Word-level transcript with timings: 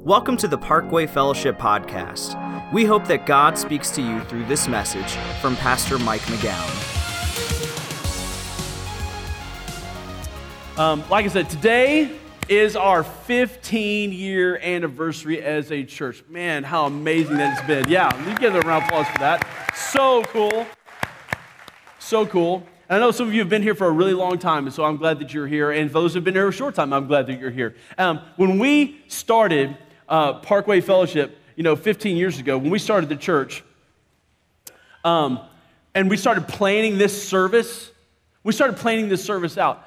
Welcome 0.00 0.36
to 0.38 0.48
the 0.48 0.56
Parkway 0.56 1.08
Fellowship 1.08 1.58
Podcast. 1.58 2.72
We 2.72 2.84
hope 2.84 3.06
that 3.08 3.26
God 3.26 3.58
speaks 3.58 3.90
to 3.90 4.00
you 4.00 4.20
through 4.24 4.44
this 4.44 4.68
message 4.68 5.10
from 5.40 5.56
Pastor 5.56 5.98
Mike 5.98 6.20
McGowan. 6.22 6.78
Um, 10.78 11.02
like 11.10 11.24
I 11.24 11.28
said, 11.28 11.50
today 11.50 12.16
is 12.48 12.76
our 12.76 13.02
15 13.02 14.12
year 14.12 14.58
anniversary 14.58 15.42
as 15.42 15.72
a 15.72 15.82
church. 15.82 16.22
Man, 16.28 16.62
how 16.62 16.86
amazing 16.86 17.36
that 17.38 17.58
it's 17.58 17.66
been. 17.66 17.88
Yeah, 17.88 18.08
you 18.30 18.38
give 18.38 18.54
a 18.54 18.60
round 18.60 18.84
of 18.84 18.88
applause 18.88 19.08
for 19.08 19.18
that. 19.18 19.46
So 19.74 20.22
cool. 20.24 20.64
So 21.98 22.24
cool. 22.24 22.64
I 22.88 23.00
know 23.00 23.10
some 23.10 23.26
of 23.26 23.34
you 23.34 23.40
have 23.40 23.50
been 23.50 23.62
here 23.62 23.74
for 23.74 23.88
a 23.88 23.92
really 23.92 24.14
long 24.14 24.38
time, 24.38 24.66
and 24.66 24.74
so 24.74 24.84
I'm 24.84 24.96
glad 24.96 25.18
that 25.18 25.34
you're 25.34 25.48
here. 25.48 25.72
And 25.72 25.90
those 25.90 26.12
who 26.12 26.18
have 26.18 26.24
been 26.24 26.34
here 26.34 26.48
a 26.48 26.52
short 26.52 26.74
time, 26.76 26.92
I'm 26.92 27.06
glad 27.06 27.26
that 27.26 27.38
you're 27.38 27.50
here. 27.50 27.74
Um, 27.98 28.20
when 28.36 28.58
we 28.58 29.02
started 29.08 29.76
uh, 30.08 30.34
Parkway 30.34 30.80
Fellowship, 30.80 31.38
you 31.56 31.62
know, 31.62 31.76
15 31.76 32.16
years 32.16 32.38
ago, 32.38 32.58
when 32.58 32.70
we 32.70 32.78
started 32.78 33.08
the 33.08 33.16
church, 33.16 33.62
um, 35.04 35.40
and 35.94 36.08
we 36.08 36.16
started 36.16 36.48
planning 36.48 36.98
this 36.98 37.28
service, 37.28 37.90
we 38.44 38.52
started 38.52 38.76
planning 38.76 39.08
this 39.08 39.24
service 39.24 39.58
out. 39.58 39.84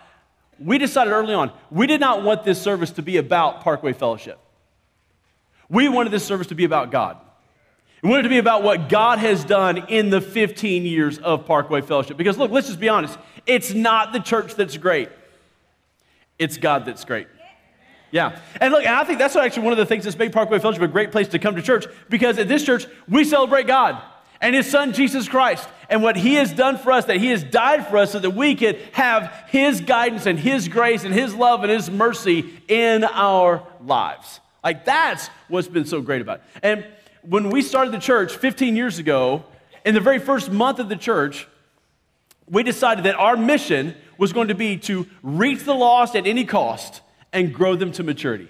We 0.59 0.77
decided 0.77 1.12
early 1.12 1.34
on, 1.34 1.52
we 1.70 1.88
did 1.88 2.02
not 2.02 2.23
want 2.23 2.43
this 2.43 2.62
service 2.62 2.91
to 2.91 3.02
be 3.02 3.17
about 3.17 3.62
Parkway 3.62 3.93
Fellowship. 3.93 4.39
We 5.70 5.89
wanted 5.89 6.12
this 6.12 6.26
service 6.26 6.48
to 6.48 6.55
be 6.55 6.65
about 6.65 6.91
God. 6.91 7.17
We 8.03 8.09
wanted 8.09 8.21
it 8.21 8.23
to 8.23 8.29
be 8.29 8.40
about 8.40 8.63
what 8.63 8.90
God 8.90 9.20
has 9.20 9.45
done 9.45 9.77
in 9.88 10.09
the 10.09 10.21
15 10.21 10.85
years 10.85 11.17
of 11.20 11.45
Parkway 11.45 11.81
Fellowship. 11.81 12.17
Because 12.17 12.38
look, 12.38 12.51
let's 12.51 12.67
just 12.67 12.79
be 12.79 12.90
honest. 12.90 13.17
It's 13.45 13.73
not 13.73 14.12
the 14.12 14.20
church 14.20 14.55
that's 14.55 14.77
great, 14.77 15.09
it's 16.38 16.57
God 16.57 16.85
that's 16.85 17.05
great. 17.05 17.27
Yeah. 18.11 18.39
And 18.59 18.73
look, 18.73 18.85
and 18.85 18.93
I 18.93 19.03
think 19.05 19.20
that's 19.20 19.35
actually 19.35 19.63
one 19.63 19.73
of 19.73 19.77
the 19.77 19.85
things 19.85 20.03
that's 20.03 20.17
made 20.17 20.33
Parkway 20.33 20.59
Fellowship 20.59 20.83
a 20.83 20.88
great 20.88 21.11
place 21.11 21.29
to 21.29 21.39
come 21.39 21.55
to 21.55 21.61
church 21.61 21.85
because 22.09 22.37
at 22.37 22.47
this 22.47 22.63
church, 22.63 22.85
we 23.07 23.23
celebrate 23.23 23.67
God 23.67 24.01
and 24.41 24.55
His 24.55 24.70
Son, 24.70 24.91
Jesus 24.91 25.29
Christ, 25.29 25.67
and 25.90 26.04
what 26.04 26.17
He 26.17 26.34
has 26.34 26.51
done 26.51 26.77
for 26.77 26.91
us, 26.91 27.05
that 27.05 27.17
He 27.17 27.27
has 27.27 27.43
died 27.43 27.87
for 27.87 27.98
us 27.98 28.12
so 28.12 28.20
that 28.20 28.32
we 28.32 28.55
could 28.55 28.77
have 28.91 29.34
His 29.48 29.82
guidance 29.82 30.26
and 30.26 30.37
His 30.37 30.67
grace 30.67 31.04
and 31.04 31.13
His 31.13 31.34
love 31.34 31.63
and 31.63 31.71
His 31.71 31.89
mercy 31.89 32.62
in 32.67 33.04
our 33.04 33.65
lives. 33.85 34.39
Like, 34.63 34.84
that's 34.84 35.27
what's 35.48 35.67
been 35.67 35.85
so 35.85 36.01
great 36.01 36.21
about 36.21 36.37
it. 36.39 36.43
And 36.63 36.85
when 37.21 37.49
we 37.49 37.62
started 37.62 37.93
the 37.93 37.99
church 37.99 38.35
15 38.35 38.76
years 38.76 38.99
ago, 38.99 39.45
in 39.85 39.93
the 39.93 40.01
very 40.01 40.20
first 40.20 40.51
month 40.51 40.79
of 40.79 40.89
the 40.89 40.95
church, 40.95 41.48
we 42.48 42.63
decided 42.63 43.05
that 43.05 43.15
our 43.15 43.37
mission 43.37 43.95
was 44.17 44.34
going 44.34 44.49
to 44.49 44.55
be 44.55 44.77
to 44.77 45.07
reach 45.23 45.63
the 45.63 45.73
lost 45.73 46.15
at 46.15 46.27
any 46.27 46.45
cost 46.45 47.01
and 47.34 47.54
grow 47.54 47.76
them 47.76 47.91
to 47.93 48.04
maturity. 48.04 48.49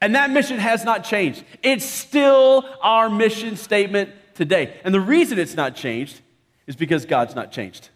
And 0.00 0.14
that 0.14 0.30
mission 0.30 0.58
has 0.58 0.84
not 0.84 1.04
changed. 1.04 1.44
It's 1.62 1.84
still 1.84 2.68
our 2.82 3.08
mission 3.08 3.56
statement 3.56 4.10
today. 4.34 4.78
And 4.84 4.94
the 4.94 5.00
reason 5.00 5.38
it's 5.38 5.54
not 5.54 5.76
changed 5.76 6.20
is 6.66 6.76
because 6.76 7.06
God's 7.06 7.34
not 7.34 7.52
changed. 7.52 7.88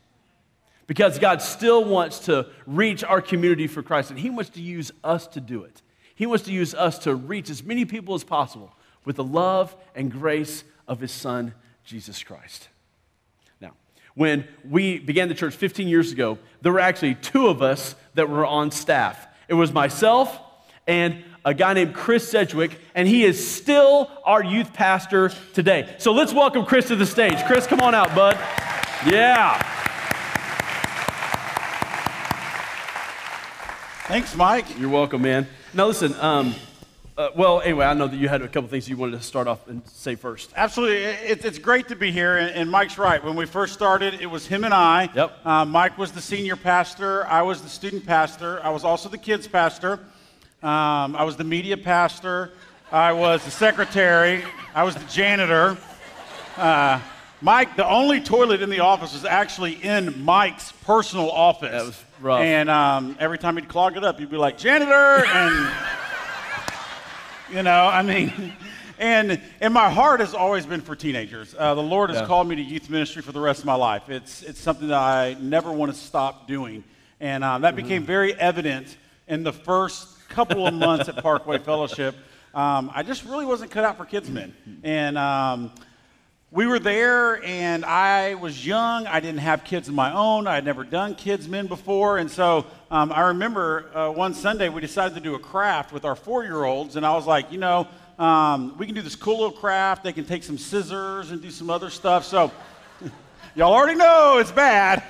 Because 0.86 1.18
God 1.18 1.42
still 1.42 1.84
wants 1.84 2.20
to 2.20 2.46
reach 2.66 3.04
our 3.04 3.20
community 3.20 3.66
for 3.66 3.82
Christ, 3.82 4.10
and 4.10 4.18
He 4.18 4.30
wants 4.30 4.50
to 4.50 4.62
use 4.62 4.90
us 5.04 5.26
to 5.28 5.40
do 5.40 5.64
it. 5.64 5.82
He 6.14 6.24
wants 6.24 6.44
to 6.46 6.52
use 6.52 6.74
us 6.74 6.98
to 7.00 7.14
reach 7.14 7.50
as 7.50 7.62
many 7.62 7.84
people 7.84 8.14
as 8.14 8.24
possible 8.24 8.74
with 9.04 9.16
the 9.16 9.24
love 9.24 9.76
and 9.94 10.10
grace 10.10 10.64
of 10.86 11.00
His 11.00 11.12
Son, 11.12 11.52
Jesus 11.84 12.22
Christ. 12.22 12.68
When 14.18 14.48
we 14.68 14.98
began 14.98 15.28
the 15.28 15.34
church 15.36 15.54
15 15.54 15.86
years 15.86 16.10
ago, 16.10 16.40
there 16.60 16.72
were 16.72 16.80
actually 16.80 17.14
two 17.14 17.46
of 17.46 17.62
us 17.62 17.94
that 18.14 18.28
were 18.28 18.44
on 18.44 18.72
staff. 18.72 19.28
It 19.46 19.54
was 19.54 19.72
myself 19.72 20.36
and 20.88 21.22
a 21.44 21.54
guy 21.54 21.72
named 21.72 21.94
Chris 21.94 22.28
Sedgwick, 22.28 22.80
and 22.96 23.06
he 23.06 23.22
is 23.24 23.48
still 23.48 24.10
our 24.24 24.42
youth 24.42 24.72
pastor 24.72 25.30
today. 25.54 25.94
So 25.98 26.10
let's 26.10 26.32
welcome 26.32 26.64
Chris 26.64 26.88
to 26.88 26.96
the 26.96 27.06
stage. 27.06 27.44
Chris, 27.44 27.68
come 27.68 27.80
on 27.80 27.94
out, 27.94 28.12
bud. 28.12 28.34
Yeah. 29.06 29.56
Thanks, 34.08 34.34
Mike. 34.34 34.80
You're 34.80 34.90
welcome, 34.90 35.22
man. 35.22 35.46
Now, 35.72 35.86
listen, 35.86 36.12
um, 36.16 36.56
uh, 37.18 37.30
well, 37.34 37.60
anyway, 37.60 37.84
I 37.84 37.94
know 37.94 38.06
that 38.06 38.16
you 38.16 38.28
had 38.28 38.42
a 38.42 38.48
couple 38.48 38.68
things 38.68 38.88
you 38.88 38.96
wanted 38.96 39.18
to 39.18 39.24
start 39.24 39.48
off 39.48 39.66
and 39.66 39.84
say 39.88 40.14
first. 40.14 40.52
Absolutely. 40.54 40.98
It, 41.02 41.44
it's 41.44 41.58
great 41.58 41.88
to 41.88 41.96
be 41.96 42.12
here, 42.12 42.36
and, 42.36 42.54
and, 42.54 42.70
Mike's 42.70 42.96
right. 42.96 43.22
When 43.22 43.34
we 43.34 43.44
first 43.44 43.74
started, 43.74 44.20
it 44.20 44.26
was 44.26 44.46
him 44.46 44.62
and 44.62 44.72
I. 44.72 45.10
Yep. 45.12 45.38
Uh, 45.44 45.64
Mike 45.64 45.98
was 45.98 46.12
the 46.12 46.20
senior 46.20 46.54
pastor, 46.54 47.26
I 47.26 47.42
was 47.42 47.60
the 47.60 47.68
student 47.68 48.06
pastor, 48.06 48.60
I 48.62 48.70
was 48.70 48.84
also 48.84 49.08
the 49.08 49.18
kids 49.18 49.48
pastor, 49.48 49.94
um, 50.62 51.16
I 51.16 51.24
was 51.24 51.36
the 51.36 51.42
media 51.42 51.76
pastor, 51.76 52.52
I 52.92 53.12
was 53.12 53.44
the 53.44 53.50
secretary, 53.50 54.44
I 54.72 54.84
was 54.84 54.94
the 54.94 55.04
janitor. 55.06 55.76
Uh, 56.56 57.00
Mike, 57.40 57.74
the 57.74 57.88
only 57.88 58.20
toilet 58.20 58.62
in 58.62 58.70
the 58.70 58.80
office 58.80 59.12
was 59.12 59.24
actually 59.24 59.72
in 59.72 60.24
Mike's 60.24 60.70
personal 60.84 61.30
office. 61.32 61.72
That 61.72 61.84
was 61.84 62.04
rough. 62.20 62.40
And 62.42 62.70
um, 62.70 63.16
every 63.18 63.38
time 63.38 63.56
he'd 63.56 63.68
clog 63.68 63.96
it 63.96 64.04
up, 64.04 64.20
he'd 64.20 64.30
be 64.30 64.36
like, 64.36 64.56
janitor, 64.56 65.24
and, 65.26 65.72
you 67.50 67.62
know, 67.62 67.86
I 67.86 68.02
mean, 68.02 68.52
and, 68.98 69.40
and 69.60 69.72
my 69.74 69.88
heart 69.90 70.20
has 70.20 70.34
always 70.34 70.66
been 70.66 70.80
for 70.80 70.94
teenagers. 70.96 71.54
Uh, 71.56 71.74
the 71.74 71.82
Lord 71.82 72.10
has 72.10 72.20
Yeah. 72.20 72.26
called 72.26 72.48
me 72.48 72.56
to 72.56 72.62
youth 72.62 72.90
ministry 72.90 73.22
for 73.22 73.32
the 73.32 73.40
rest 73.40 73.60
of 73.60 73.66
my 73.66 73.74
life. 73.74 74.08
It's, 74.08 74.42
it's 74.42 74.60
something 74.60 74.88
that 74.88 74.98
I 74.98 75.36
never 75.40 75.72
want 75.72 75.92
to 75.92 75.98
stop 75.98 76.46
doing. 76.46 76.84
And 77.20 77.42
um, 77.42 77.62
that 77.62 77.74
became 77.76 78.04
very 78.04 78.34
evident 78.34 78.96
in 79.26 79.42
the 79.42 79.52
first 79.52 80.28
couple 80.28 80.66
of 80.66 80.74
months 80.74 81.08
at 81.08 81.16
Parkway 81.22 81.58
Fellowship. 81.64 82.14
Um, 82.54 82.90
I 82.94 83.02
just 83.02 83.24
really 83.24 83.44
wasn't 83.44 83.70
cut 83.70 83.84
out 83.84 83.96
for 83.96 84.04
kids 84.04 84.28
men. 84.30 84.54
And 84.82 85.18
um, 85.18 85.72
we 86.50 86.66
were 86.66 86.78
there, 86.78 87.44
and 87.44 87.84
I 87.84 88.34
was 88.34 88.66
young. 88.66 89.06
I 89.06 89.20
didn't 89.20 89.40
have 89.40 89.64
kids 89.64 89.88
of 89.88 89.94
my 89.94 90.14
own. 90.14 90.46
I 90.46 90.54
had 90.54 90.64
never 90.64 90.82
done 90.82 91.14
kids 91.14 91.46
men 91.46 91.66
before. 91.66 92.16
And 92.16 92.30
so 92.30 92.64
um, 92.90 93.12
I 93.12 93.28
remember 93.28 93.94
uh, 93.94 94.10
one 94.10 94.32
Sunday 94.32 94.70
we 94.70 94.80
decided 94.80 95.14
to 95.16 95.20
do 95.20 95.34
a 95.34 95.38
craft 95.38 95.92
with 95.92 96.06
our 96.06 96.16
four 96.16 96.44
year 96.44 96.64
olds. 96.64 96.96
And 96.96 97.04
I 97.04 97.12
was 97.12 97.26
like, 97.26 97.52
you 97.52 97.58
know, 97.58 97.86
um, 98.18 98.74
we 98.78 98.86
can 98.86 98.94
do 98.94 99.02
this 99.02 99.14
cool 99.14 99.36
little 99.40 99.52
craft. 99.52 100.04
They 100.04 100.12
can 100.14 100.24
take 100.24 100.42
some 100.42 100.56
scissors 100.56 101.32
and 101.32 101.42
do 101.42 101.50
some 101.50 101.68
other 101.68 101.90
stuff. 101.90 102.24
So 102.24 102.50
y'all 103.54 103.74
already 103.74 103.98
know 103.98 104.38
it's 104.38 104.52
bad. 104.52 105.02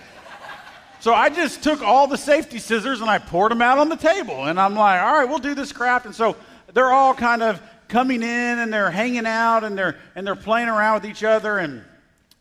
So 0.99 1.15
I 1.15 1.31
just 1.31 1.63
took 1.63 1.83
all 1.83 2.09
the 2.09 2.19
safety 2.19 2.59
scissors 2.59 3.01
and 3.01 3.09
I 3.09 3.19
poured 3.19 3.53
them 3.53 3.63
out 3.63 3.79
on 3.79 3.89
the 3.89 3.97
table. 3.97 4.47
And 4.47 4.59
I'm 4.59 4.75
like, 4.75 5.01
all 5.01 5.13
right, 5.13 5.29
we'll 5.29 5.39
do 5.39 5.55
this 5.55 5.71
craft. 5.71 6.07
And 6.07 6.15
so 6.15 6.35
they're 6.75 6.91
all 6.91 7.15
kind 7.15 7.45
of 7.45 7.63
coming 7.89 8.23
in 8.23 8.59
and 8.59 8.73
they're 8.73 8.91
hanging 8.91 9.27
out 9.27 9.65
and 9.65 9.77
they're 9.77 9.97
and 10.15 10.27
they're 10.27 10.37
playing 10.37 10.69
around 10.69 11.03
with 11.03 11.11
each 11.11 11.25
other. 11.25 11.59
And 11.59 11.83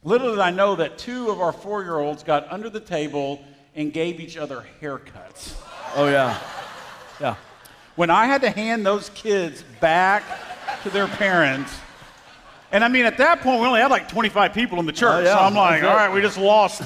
little 0.04 0.32
did 0.32 0.40
I 0.40 0.52
know 0.52 0.76
that 0.76 0.98
two 0.98 1.30
of 1.30 1.42
our 1.42 1.52
four-year-olds 1.52 2.24
got 2.24 2.52
under 2.52 2.70
the 2.70 2.80
table 2.80 3.44
and 3.76 3.94
gave 3.94 4.20
each 4.20 4.38
other 4.38 4.66
haircuts. 4.82 5.56
Oh, 5.96 6.08
yeah. 6.08 6.38
Yeah. 7.22 7.36
When 7.96 8.10
I 8.10 8.26
had 8.26 8.42
to 8.42 8.50
hand 8.50 8.86
those 8.86 9.10
kids 9.10 9.64
back 9.80 10.24
to 10.84 10.90
their 10.90 11.08
parents, 11.08 11.74
and 12.72 12.84
I 12.84 12.90
mean 12.90 13.06
at 13.06 13.18
that 13.18 13.42
point 13.42 13.62
we 13.62 13.68
only 13.68 13.80
had 13.80 13.92
like 13.92 14.10
25 14.10 14.54
people 14.54 14.80
in 14.80 14.86
the 14.86 14.92
oh, 14.92 14.96
church. 14.96 15.22
Oh, 15.22 15.24
yeah. 15.24 15.36
So 15.36 15.40
I'm 15.40 15.56
like, 15.56 15.84
all 15.84 15.96
right, 15.96 16.12
we 16.12 16.22
just 16.22 16.38
lost 16.38 16.82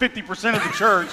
50% 0.00 0.56
of 0.56 0.62
the 0.62 0.72
church. 0.76 1.08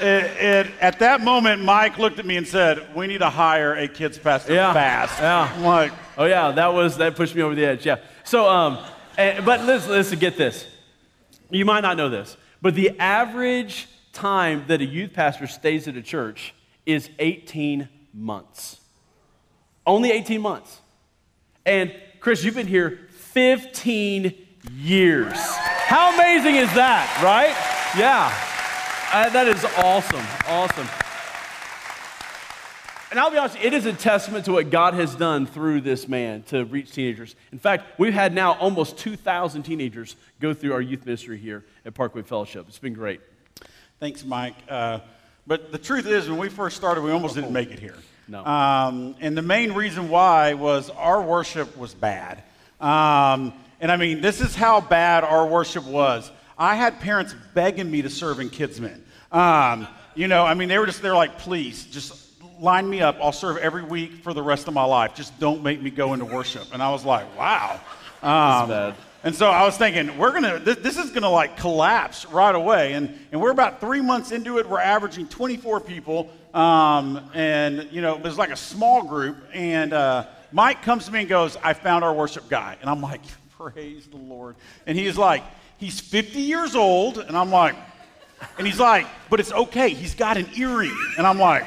It- 0.00 0.42
it- 0.42 0.72
at 0.80 0.98
that 1.00 1.20
moment, 1.20 1.62
Mike 1.62 1.98
looked 1.98 2.18
at 2.18 2.26
me 2.26 2.36
and 2.36 2.46
said, 2.46 2.94
"We 2.94 3.06
need 3.06 3.18
to 3.18 3.30
hire 3.30 3.74
a 3.74 3.88
kids 3.88 4.18
pastor 4.18 4.54
Yeah. 4.54 4.72
fast." 4.72 5.18
Yeah. 5.20 5.48
I'm 5.54 5.64
like, 5.64 5.92
Oh 6.18 6.24
yeah, 6.24 6.50
that 6.52 6.72
was 6.72 6.96
that 6.96 7.14
pushed 7.16 7.34
me 7.34 7.42
over 7.42 7.54
the 7.54 7.64
edge. 7.64 7.84
Yeah. 7.84 7.96
So, 8.24 8.48
um, 8.48 8.78
and, 9.18 9.44
but 9.44 9.64
listen, 9.64 9.90
listen, 9.90 10.18
get 10.18 10.36
this. 10.38 10.66
You 11.50 11.64
might 11.64 11.80
not 11.82 11.96
know 11.96 12.08
this, 12.08 12.36
but 12.62 12.74
the 12.74 12.98
average 12.98 13.86
time 14.12 14.64
that 14.68 14.80
a 14.80 14.84
youth 14.84 15.12
pastor 15.12 15.46
stays 15.46 15.86
at 15.88 15.96
a 15.96 16.02
church 16.02 16.54
is 16.86 17.10
18 17.18 17.88
months. 18.14 18.80
Only 19.86 20.10
18 20.10 20.40
months. 20.40 20.80
And 21.66 21.92
Chris, 22.20 22.42
you've 22.44 22.54
been 22.54 22.66
here 22.66 22.98
15 23.34 24.32
years. 24.74 25.36
How 25.36 26.14
amazing 26.14 26.56
is 26.56 26.72
that, 26.74 27.20
right? 27.22 27.54
Yeah. 27.98 28.32
Uh, 29.12 29.28
that 29.30 29.46
is 29.46 29.64
awesome. 29.78 30.24
Awesome. 30.48 30.88
And 33.10 33.20
I'll 33.20 33.30
be 33.30 33.38
honest, 33.38 33.56
it 33.62 33.72
is 33.72 33.86
a 33.86 33.92
testament 33.92 34.44
to 34.46 34.52
what 34.52 34.68
God 34.68 34.94
has 34.94 35.14
done 35.14 35.46
through 35.46 35.82
this 35.82 36.08
man 36.08 36.42
to 36.48 36.64
reach 36.64 36.90
teenagers. 36.90 37.36
In 37.52 37.58
fact, 37.58 37.98
we've 37.98 38.12
had 38.12 38.34
now 38.34 38.54
almost 38.54 38.98
2,000 38.98 39.62
teenagers 39.62 40.16
go 40.40 40.52
through 40.52 40.72
our 40.72 40.80
youth 40.80 41.06
ministry 41.06 41.38
here 41.38 41.64
at 41.84 41.94
Parkway 41.94 42.22
Fellowship. 42.22 42.66
It's 42.68 42.80
been 42.80 42.94
great. 42.94 43.20
"Thanks, 44.00 44.24
Mike." 44.24 44.56
Uh, 44.68 44.98
but 45.46 45.70
the 45.70 45.78
truth 45.78 46.06
is, 46.06 46.28
when 46.28 46.38
we 46.38 46.48
first 46.48 46.76
started, 46.76 47.02
we 47.02 47.12
almost 47.12 47.36
didn't 47.36 47.52
make 47.52 47.70
it 47.70 47.78
here. 47.78 47.96
No. 48.26 48.44
Um, 48.44 49.14
and 49.20 49.38
the 49.38 49.42
main 49.42 49.72
reason 49.72 50.08
why 50.08 50.54
was 50.54 50.90
our 50.90 51.22
worship 51.22 51.76
was 51.76 51.94
bad. 51.94 52.42
Um, 52.80 53.52
and 53.80 53.92
I 53.92 53.96
mean, 53.96 54.20
this 54.20 54.40
is 54.40 54.56
how 54.56 54.80
bad 54.80 55.22
our 55.22 55.46
worship 55.46 55.84
was. 55.84 56.30
I 56.58 56.74
had 56.74 57.00
parents 57.00 57.34
begging 57.54 57.90
me 57.90 58.02
to 58.02 58.10
serve 58.10 58.40
in 58.40 58.50
kids' 58.50 58.80
men. 58.80 59.04
Um, 59.30 59.86
you 60.14 60.28
know, 60.28 60.44
I 60.44 60.54
mean, 60.54 60.68
they 60.68 60.78
were 60.78 60.86
just, 60.86 61.02
they're 61.02 61.14
like, 61.14 61.38
please, 61.38 61.84
just 61.86 62.26
line 62.58 62.88
me 62.88 63.02
up. 63.02 63.18
I'll 63.20 63.32
serve 63.32 63.58
every 63.58 63.82
week 63.82 64.22
for 64.22 64.32
the 64.32 64.42
rest 64.42 64.66
of 64.66 64.74
my 64.74 64.84
life. 64.84 65.14
Just 65.14 65.38
don't 65.38 65.62
make 65.62 65.80
me 65.80 65.90
go 65.90 66.14
into 66.14 66.24
worship. 66.24 66.72
And 66.72 66.82
I 66.82 66.90
was 66.90 67.04
like, 67.04 67.36
wow. 67.36 67.80
Um, 68.22 68.68
bad. 68.70 68.94
and 69.22 69.34
so 69.34 69.48
I 69.48 69.64
was 69.64 69.76
thinking, 69.76 70.16
we're 70.16 70.32
gonna, 70.32 70.58
this, 70.58 70.78
this 70.78 70.96
is 70.96 71.10
gonna 71.10 71.30
like 71.30 71.58
collapse 71.58 72.24
right 72.26 72.54
away. 72.54 72.94
And, 72.94 73.18
and 73.30 73.40
we're 73.40 73.50
about 73.50 73.80
three 73.80 74.00
months 74.00 74.32
into 74.32 74.58
it. 74.58 74.68
We're 74.68 74.80
averaging 74.80 75.28
24 75.28 75.80
people. 75.80 76.30
Um, 76.54 77.30
and, 77.34 77.88
you 77.92 78.00
know, 78.00 78.16
it 78.16 78.22
was 78.22 78.38
like 78.38 78.50
a 78.50 78.56
small 78.56 79.02
group. 79.02 79.36
And 79.52 79.92
uh, 79.92 80.26
Mike 80.52 80.80
comes 80.80 81.04
to 81.06 81.12
me 81.12 81.20
and 81.20 81.28
goes, 81.28 81.58
I 81.62 81.74
found 81.74 82.04
our 82.04 82.14
worship 82.14 82.48
guy. 82.48 82.78
And 82.80 82.88
I'm 82.88 83.02
like, 83.02 83.20
praise 83.50 84.06
the 84.06 84.16
Lord. 84.16 84.56
And 84.86 84.96
he's 84.96 85.18
like, 85.18 85.42
he's 85.78 86.00
50 86.00 86.40
years 86.40 86.74
old. 86.74 87.18
And 87.18 87.36
I'm 87.36 87.50
like, 87.50 87.74
and 88.58 88.66
he's 88.66 88.78
like, 88.80 89.06
but 89.30 89.40
it's 89.40 89.52
okay. 89.52 89.90
He's 89.90 90.14
got 90.14 90.36
an 90.36 90.46
earring. 90.56 90.96
And 91.18 91.26
I'm 91.26 91.38
like, 91.38 91.64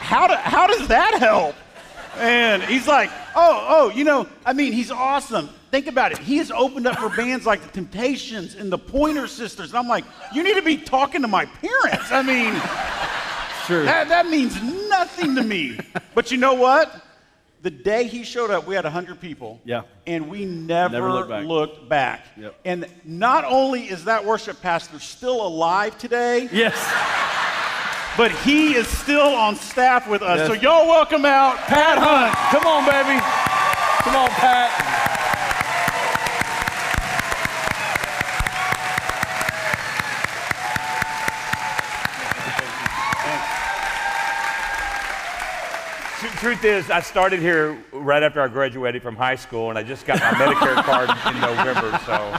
how, 0.00 0.26
do, 0.26 0.34
how 0.34 0.66
does 0.66 0.88
that 0.88 1.18
help? 1.18 1.54
And 2.16 2.62
he's 2.62 2.88
like, 2.88 3.10
oh, 3.36 3.66
oh, 3.68 3.90
you 3.90 4.04
know, 4.04 4.26
I 4.44 4.52
mean, 4.52 4.72
he's 4.72 4.90
awesome. 4.90 5.50
Think 5.70 5.86
about 5.86 6.12
it. 6.12 6.18
He 6.18 6.38
has 6.38 6.50
opened 6.50 6.86
up 6.86 6.98
for 6.98 7.10
bands 7.10 7.44
like 7.46 7.60
the 7.62 7.68
Temptations 7.68 8.54
and 8.54 8.72
the 8.72 8.78
Pointer 8.78 9.26
Sisters. 9.26 9.70
And 9.70 9.78
I'm 9.78 9.86
like, 9.88 10.04
you 10.34 10.42
need 10.42 10.54
to 10.54 10.62
be 10.62 10.78
talking 10.78 11.20
to 11.22 11.28
my 11.28 11.44
parents. 11.44 12.10
I 12.10 12.22
mean, 12.22 12.54
Sure. 13.66 13.84
that, 13.84 14.08
that 14.08 14.28
means 14.28 14.60
nothing 14.88 15.34
to 15.34 15.42
me. 15.42 15.78
But 16.14 16.30
you 16.30 16.38
know 16.38 16.54
what? 16.54 17.04
The 17.62 17.70
day 17.70 18.04
he 18.06 18.22
showed 18.22 18.50
up, 18.50 18.66
we 18.66 18.74
had 18.76 18.84
100 18.84 19.20
people. 19.20 19.60
Yeah. 19.64 19.82
And 20.06 20.28
we 20.28 20.44
never, 20.44 20.92
Never 20.92 21.10
looked 21.10 21.28
back. 21.28 21.44
looked 21.44 21.88
back. 21.88 22.26
Yep. 22.36 22.54
And 22.64 22.86
not 23.04 23.44
only 23.44 23.84
is 23.84 24.04
that 24.04 24.24
worship 24.24 24.60
pastor 24.62 25.00
still 25.00 25.44
alive 25.44 25.98
today, 25.98 26.48
yes. 26.52 26.76
but 28.16 28.30
he 28.30 28.74
is 28.74 28.86
still 28.86 29.34
on 29.34 29.56
staff 29.56 30.08
with 30.08 30.22
us. 30.22 30.38
Yes. 30.38 30.46
So 30.48 30.52
y'all 30.54 30.86
welcome 30.86 31.24
out 31.24 31.56
Pat 31.66 31.98
Hunt. 31.98 32.32
Come 32.52 32.66
on, 32.66 32.84
baby. 32.84 33.20
Come 34.04 34.14
on, 34.14 34.28
Pat. 34.30 35.07
Truth 46.40 46.64
is, 46.64 46.88
I 46.88 47.00
started 47.00 47.40
here 47.40 47.76
right 47.90 48.22
after 48.22 48.40
I 48.40 48.46
graduated 48.46 49.02
from 49.02 49.16
high 49.16 49.34
school, 49.34 49.70
and 49.70 49.78
I 49.78 49.82
just 49.82 50.06
got 50.06 50.20
my 50.20 50.30
Medicare 50.38 50.76
card 50.84 51.10
in 51.34 51.40
November, 51.40 51.98
so 52.06 52.36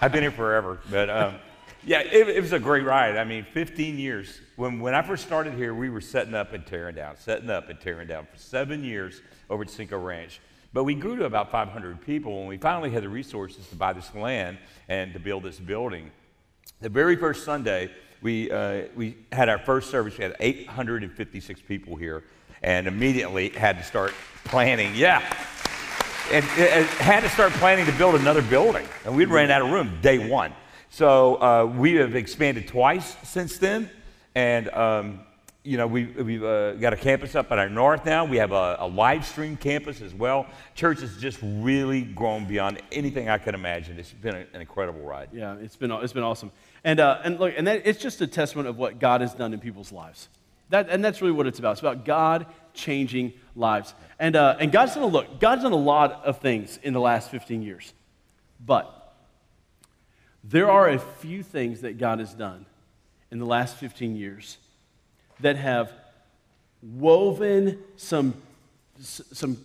I've 0.00 0.10
been 0.10 0.22
here 0.22 0.32
forever. 0.32 0.80
But 0.90 1.08
um, 1.08 1.36
yeah, 1.84 2.00
it, 2.00 2.28
it 2.28 2.40
was 2.40 2.52
a 2.52 2.58
great 2.58 2.84
ride. 2.84 3.16
I 3.16 3.22
mean, 3.22 3.46
15 3.52 3.96
years. 3.96 4.40
When, 4.56 4.80
when 4.80 4.92
I 4.92 5.02
first 5.02 5.24
started 5.24 5.54
here, 5.54 5.72
we 5.72 5.88
were 5.88 6.00
setting 6.00 6.34
up 6.34 6.52
and 6.52 6.66
tearing 6.66 6.96
down, 6.96 7.16
setting 7.16 7.48
up 7.48 7.68
and 7.68 7.80
tearing 7.80 8.08
down 8.08 8.26
for 8.26 8.36
seven 8.36 8.82
years 8.82 9.22
over 9.48 9.62
at 9.62 9.70
Cinco 9.70 10.00
Ranch. 10.00 10.40
But 10.72 10.82
we 10.82 10.96
grew 10.96 11.14
to 11.14 11.24
about 11.24 11.52
500 11.52 12.04
people, 12.04 12.40
and 12.40 12.48
we 12.48 12.56
finally 12.56 12.90
had 12.90 13.04
the 13.04 13.08
resources 13.08 13.68
to 13.68 13.76
buy 13.76 13.92
this 13.92 14.12
land 14.16 14.58
and 14.88 15.12
to 15.12 15.20
build 15.20 15.44
this 15.44 15.60
building. 15.60 16.10
The 16.80 16.88
very 16.88 17.14
first 17.14 17.44
Sunday, 17.44 17.92
we, 18.20 18.50
uh, 18.50 18.86
we 18.96 19.16
had 19.30 19.48
our 19.48 19.60
first 19.60 19.92
service. 19.92 20.18
We 20.18 20.24
had 20.24 20.34
856 20.40 21.62
people 21.62 21.94
here 21.94 22.24
and 22.62 22.86
immediately 22.86 23.50
had 23.50 23.78
to 23.78 23.84
start 23.84 24.14
planning. 24.44 24.94
Yeah. 24.94 25.22
And, 26.30 26.44
and 26.58 26.86
had 26.86 27.20
to 27.20 27.28
start 27.30 27.52
planning 27.52 27.86
to 27.86 27.92
build 27.92 28.14
another 28.14 28.42
building. 28.42 28.86
And 29.04 29.16
we'd 29.16 29.30
ran 29.30 29.50
out 29.50 29.62
of 29.62 29.70
room 29.70 29.98
day 30.02 30.28
one. 30.28 30.52
So 30.90 31.36
uh, 31.36 31.64
we 31.64 31.94
have 31.94 32.14
expanded 32.14 32.68
twice 32.68 33.16
since 33.22 33.58
then. 33.58 33.90
And, 34.34 34.68
um, 34.70 35.20
you 35.64 35.76
know, 35.76 35.86
we, 35.86 36.04
we've 36.04 36.44
uh, 36.44 36.74
got 36.74 36.92
a 36.92 36.96
campus 36.96 37.34
up 37.34 37.50
at 37.50 37.58
our 37.58 37.68
north 37.68 38.04
now. 38.04 38.24
We 38.24 38.36
have 38.38 38.52
a, 38.52 38.76
a 38.80 38.86
live 38.86 39.26
stream 39.26 39.56
campus 39.56 40.00
as 40.00 40.14
well. 40.14 40.46
Church 40.74 41.00
has 41.00 41.16
just 41.16 41.38
really 41.42 42.02
grown 42.02 42.46
beyond 42.46 42.80
anything 42.92 43.28
I 43.28 43.38
could 43.38 43.54
imagine. 43.54 43.98
It's 43.98 44.12
been 44.12 44.34
an 44.34 44.60
incredible 44.60 45.00
ride. 45.00 45.28
Yeah, 45.32 45.56
it's 45.56 45.76
been, 45.76 45.90
it's 45.90 46.12
been 46.12 46.22
awesome. 46.22 46.52
And, 46.84 47.00
uh, 47.00 47.20
and 47.24 47.38
look, 47.40 47.54
and 47.56 47.66
that, 47.66 47.82
it's 47.86 48.00
just 48.00 48.20
a 48.20 48.26
testament 48.26 48.68
of 48.68 48.78
what 48.78 48.98
God 48.98 49.20
has 49.20 49.34
done 49.34 49.52
in 49.52 49.60
people's 49.60 49.92
lives. 49.92 50.28
That, 50.70 50.88
and 50.90 51.04
that's 51.04 51.22
really 51.22 51.32
what 51.32 51.46
it's 51.46 51.58
about. 51.58 51.72
It's 51.72 51.80
about 51.80 52.04
God 52.04 52.46
changing 52.74 53.32
lives. 53.56 53.94
And, 54.18 54.36
uh, 54.36 54.56
and 54.60 54.70
God's 54.70 54.94
done 54.94 55.04
a 55.04 55.06
look, 55.06 55.40
God's 55.40 55.62
done 55.62 55.72
a 55.72 55.76
lot 55.76 56.24
of 56.24 56.38
things 56.38 56.78
in 56.82 56.92
the 56.92 57.00
last 57.00 57.30
15 57.30 57.62
years. 57.62 57.92
But 58.64 58.94
there 60.44 60.70
are 60.70 60.88
a 60.88 60.98
few 60.98 61.42
things 61.42 61.82
that 61.82 61.98
God 61.98 62.18
has 62.18 62.34
done 62.34 62.66
in 63.30 63.38
the 63.38 63.46
last 63.46 63.76
15 63.76 64.16
years 64.16 64.58
that 65.40 65.56
have 65.56 65.92
woven 66.82 67.78
some, 67.96 68.34
some 69.00 69.58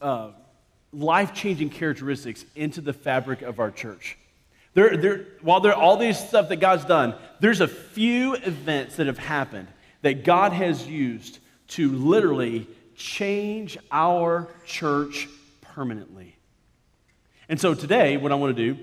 uh, 0.00 0.30
life 0.92 1.32
changing 1.32 1.70
characteristics 1.70 2.44
into 2.54 2.80
the 2.80 2.92
fabric 2.92 3.42
of 3.42 3.60
our 3.60 3.70
church. 3.70 4.16
There, 4.74 4.96
there, 4.96 5.26
while 5.42 5.60
there 5.60 5.72
are 5.72 5.80
all 5.80 5.96
these 5.96 6.18
stuff 6.18 6.48
that 6.48 6.56
God's 6.56 6.84
done, 6.84 7.14
there's 7.40 7.60
a 7.60 7.68
few 7.68 8.34
events 8.34 8.96
that 8.96 9.06
have 9.06 9.18
happened 9.18 9.68
that 10.02 10.24
God 10.24 10.52
has 10.52 10.86
used 10.86 11.38
to 11.68 11.90
literally 11.90 12.66
change 12.96 13.78
our 13.90 14.48
church 14.66 15.28
permanently. 15.60 16.36
And 17.48 17.60
so 17.60 17.74
today, 17.74 18.16
what 18.16 18.32
I 18.32 18.34
want 18.34 18.56
to 18.56 18.74
do 18.74 18.80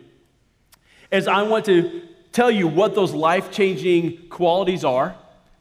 is 1.11 1.27
I 1.27 1.43
want 1.43 1.65
to 1.65 2.01
tell 2.31 2.51
you 2.51 2.67
what 2.67 2.95
those 2.95 3.13
life 3.13 3.51
changing 3.51 4.29
qualities 4.29 4.83
are 4.83 5.15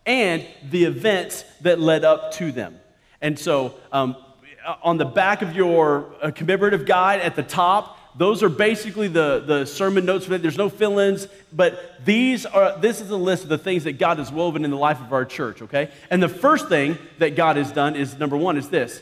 and 0.07 0.47
the 0.71 0.85
events 0.85 1.45
that 1.61 1.79
led 1.79 2.05
up 2.05 2.33
to 2.35 2.53
them. 2.53 2.79
And 3.21 3.39
so, 3.39 3.75
um, 3.93 4.17
on 4.83 4.99
the 4.99 5.05
back 5.05 5.41
of 5.43 5.55
your 5.55 6.13
uh, 6.21 6.31
commemorative 6.31 6.85
guide 6.85 7.21
at 7.21 7.37
the 7.37 7.43
top, 7.43 7.98
those 8.19 8.43
are 8.43 8.49
basically 8.49 9.07
the, 9.07 9.43
the 9.47 9.65
sermon 9.65 10.05
notes 10.05 10.25
for 10.25 10.33
that. 10.33 10.43
There's 10.43 10.59
no 10.59 10.69
fill 10.69 10.99
ins, 10.99 11.29
but 11.53 12.05
these 12.05 12.45
are, 12.45 12.77
this 12.77 13.01
is 13.01 13.11
a 13.11 13.17
list 13.17 13.45
of 13.45 13.49
the 13.49 13.59
things 13.59 13.85
that 13.85 13.99
God 13.99 14.19
has 14.19 14.33
woven 14.33 14.65
in 14.65 14.73
the 14.73 14.77
life 14.77 15.01
of 15.01 15.13
our 15.13 15.25
church, 15.25 15.63
okay? 15.63 15.91
And 16.11 16.21
the 16.21 16.29
first 16.29 16.69
thing 16.69 16.99
that 17.19 17.37
God 17.37 17.57
has 17.57 17.71
done 17.71 17.95
is 17.95 18.19
number 18.19 18.37
one 18.37 18.57
is 18.57 18.69
this 18.69 19.01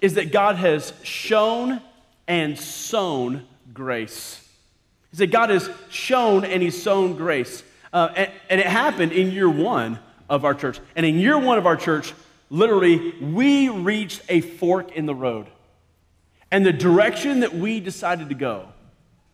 is 0.00 0.14
that 0.14 0.32
God 0.32 0.56
has 0.56 0.92
shown 1.04 1.80
and 2.26 2.58
sown 2.58 3.46
grace. 3.72 4.44
He 5.12 5.16
said, 5.16 5.30
God 5.30 5.50
has 5.50 5.70
shown 5.90 6.44
and 6.44 6.62
He's 6.62 6.82
sown 6.82 7.16
grace. 7.16 7.62
Uh, 7.92 8.08
and, 8.16 8.30
and 8.50 8.60
it 8.60 8.66
happened 8.66 9.12
in 9.12 9.30
year 9.30 9.48
one 9.48 9.98
of 10.28 10.44
our 10.44 10.54
church. 10.54 10.80
And 10.96 11.06
in 11.06 11.18
year 11.18 11.38
one 11.38 11.58
of 11.58 11.66
our 11.66 11.76
church, 11.76 12.12
literally, 12.50 13.12
we 13.20 13.68
reached 13.68 14.22
a 14.28 14.40
fork 14.40 14.92
in 14.92 15.06
the 15.06 15.14
road. 15.14 15.46
And 16.52 16.66
the 16.66 16.72
direction 16.72 17.40
that 17.40 17.54
we 17.54 17.80
decided 17.80 18.28
to 18.28 18.34
go 18.34 18.68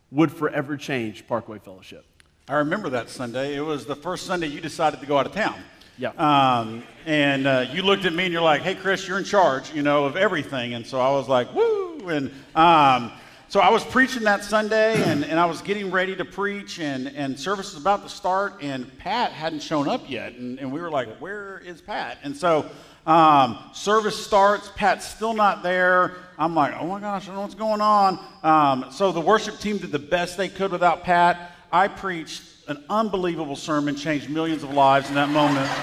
would 0.09 0.31
forever 0.31 0.77
change 0.77 1.27
Parkway 1.27 1.59
Fellowship. 1.59 2.05
I 2.47 2.55
remember 2.55 2.89
that 2.91 3.09
Sunday. 3.09 3.57
It 3.57 3.61
was 3.61 3.85
the 3.85 3.95
first 3.95 4.25
Sunday 4.25 4.47
you 4.47 4.61
decided 4.61 5.01
to 5.01 5.05
go 5.05 5.17
out 5.17 5.25
of 5.25 5.33
town. 5.33 5.59
Yeah. 5.97 6.11
Um, 6.11 6.81
and 7.05 7.45
uh, 7.45 7.65
you 7.73 7.83
looked 7.83 8.05
at 8.05 8.13
me 8.13 8.23
and 8.23 8.31
you're 8.31 8.41
like, 8.41 8.61
"Hey, 8.61 8.73
Chris, 8.73 9.05
you're 9.05 9.17
in 9.17 9.25
charge, 9.25 9.73
you 9.73 9.81
know, 9.81 10.05
of 10.05 10.15
everything." 10.15 10.73
And 10.75 10.87
so 10.87 11.01
I 11.01 11.11
was 11.11 11.27
like, 11.27 11.53
"Woo!" 11.53 12.07
And 12.07 12.31
um, 12.55 13.11
so 13.49 13.59
I 13.59 13.71
was 13.71 13.83
preaching 13.83 14.25
that 14.25 14.43
Sunday, 14.43 15.01
and, 15.01 15.25
and 15.25 15.39
I 15.39 15.45
was 15.45 15.63
getting 15.63 15.89
ready 15.89 16.15
to 16.15 16.23
preach, 16.23 16.79
and, 16.79 17.07
and 17.07 17.39
service 17.39 17.73
was 17.73 17.81
about 17.81 18.03
to 18.03 18.09
start, 18.09 18.61
and 18.61 18.95
Pat 18.99 19.31
hadn't 19.31 19.61
shown 19.61 19.89
up 19.89 20.07
yet, 20.07 20.33
and, 20.33 20.59
and 20.59 20.71
we 20.71 20.79
were 20.79 20.91
like, 20.91 21.17
"Where 21.17 21.57
is 21.65 21.81
Pat?" 21.81 22.19
And 22.21 22.37
so 22.37 22.69
um, 23.07 23.57
service 23.73 24.23
starts, 24.23 24.71
Pat's 24.75 25.07
still 25.07 25.33
not 25.33 25.63
there. 25.63 26.13
I'm 26.37 26.53
like, 26.53 26.75
"Oh 26.79 26.85
my 26.85 26.99
gosh, 26.99 27.23
I 27.23 27.25
don't 27.25 27.35
know 27.37 27.41
what's 27.41 27.55
going 27.55 27.81
on." 27.81 28.19
Um, 28.43 28.91
so 28.91 29.11
the 29.11 29.19
worship 29.19 29.57
team 29.57 29.79
did 29.79 29.91
the 29.91 29.97
best 29.97 30.37
they 30.37 30.49
could 30.49 30.71
without 30.71 31.03
Pat. 31.03 31.55
I 31.71 31.87
preached 31.87 32.43
an 32.67 32.83
unbelievable 32.87 33.55
sermon, 33.55 33.95
changed 33.95 34.29
millions 34.29 34.61
of 34.61 34.75
lives 34.75 35.09
in 35.09 35.15
that 35.15 35.29
moment. 35.29 35.67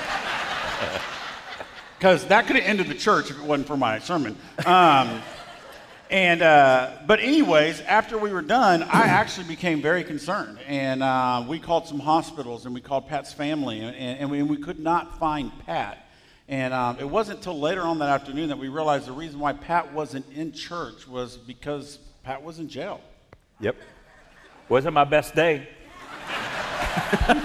Because 1.99 2.27
that 2.27 2.47
could 2.47 2.57
have 2.57 2.65
ended 2.67 2.89
the 2.89 2.95
church 2.95 3.31
if 3.31 3.39
it 3.39 3.43
wasn't 3.43 3.67
for 3.67 3.77
my 3.77 3.99
sermon. 3.99 4.37
Um, 4.67 5.23
and 6.11 6.41
uh, 6.41 6.91
but 7.07 7.21
anyways, 7.21 7.81
after 7.81 8.17
we 8.17 8.33
were 8.33 8.43
done, 8.43 8.83
I 8.85 9.03
actually 9.03 9.49
became 9.49 9.83
very 9.83 10.05
concerned, 10.05 10.59
and 10.67 11.03
uh, 11.03 11.45
we 11.49 11.59
called 11.59 11.89
some 11.89 11.99
hospitals, 11.99 12.65
and 12.65 12.75
we 12.75 12.81
called 12.81 13.09
Pat's 13.09 13.33
family, 13.33 13.81
and, 13.81 13.97
and, 13.97 14.31
we, 14.31 14.39
and 14.39 14.49
we 14.49 14.57
could 14.57 14.79
not 14.79 15.19
find 15.19 15.51
Pat. 15.67 16.07
And 16.49 16.73
um, 16.73 16.99
it 17.01 17.09
wasn't 17.09 17.39
until 17.39 17.59
later 17.59 17.83
on 17.83 17.99
that 17.99 18.09
afternoon 18.09 18.51
that 18.51 18.59
we 18.59 18.69
realized 18.69 19.07
the 19.07 19.13
reason 19.13 19.41
why 19.41 19.53
Pat 19.53 19.93
wasn't 19.93 20.27
in 20.33 20.53
church 20.53 21.09
was 21.09 21.37
because 21.37 21.99
Pat 22.23 22.41
was 22.41 22.61
in 22.61 22.69
jail. 22.69 23.01
Yep. 23.59 23.77
Wasn't 24.69 24.95
my 24.95 25.05
best 25.05 25.35
day. 25.35 25.69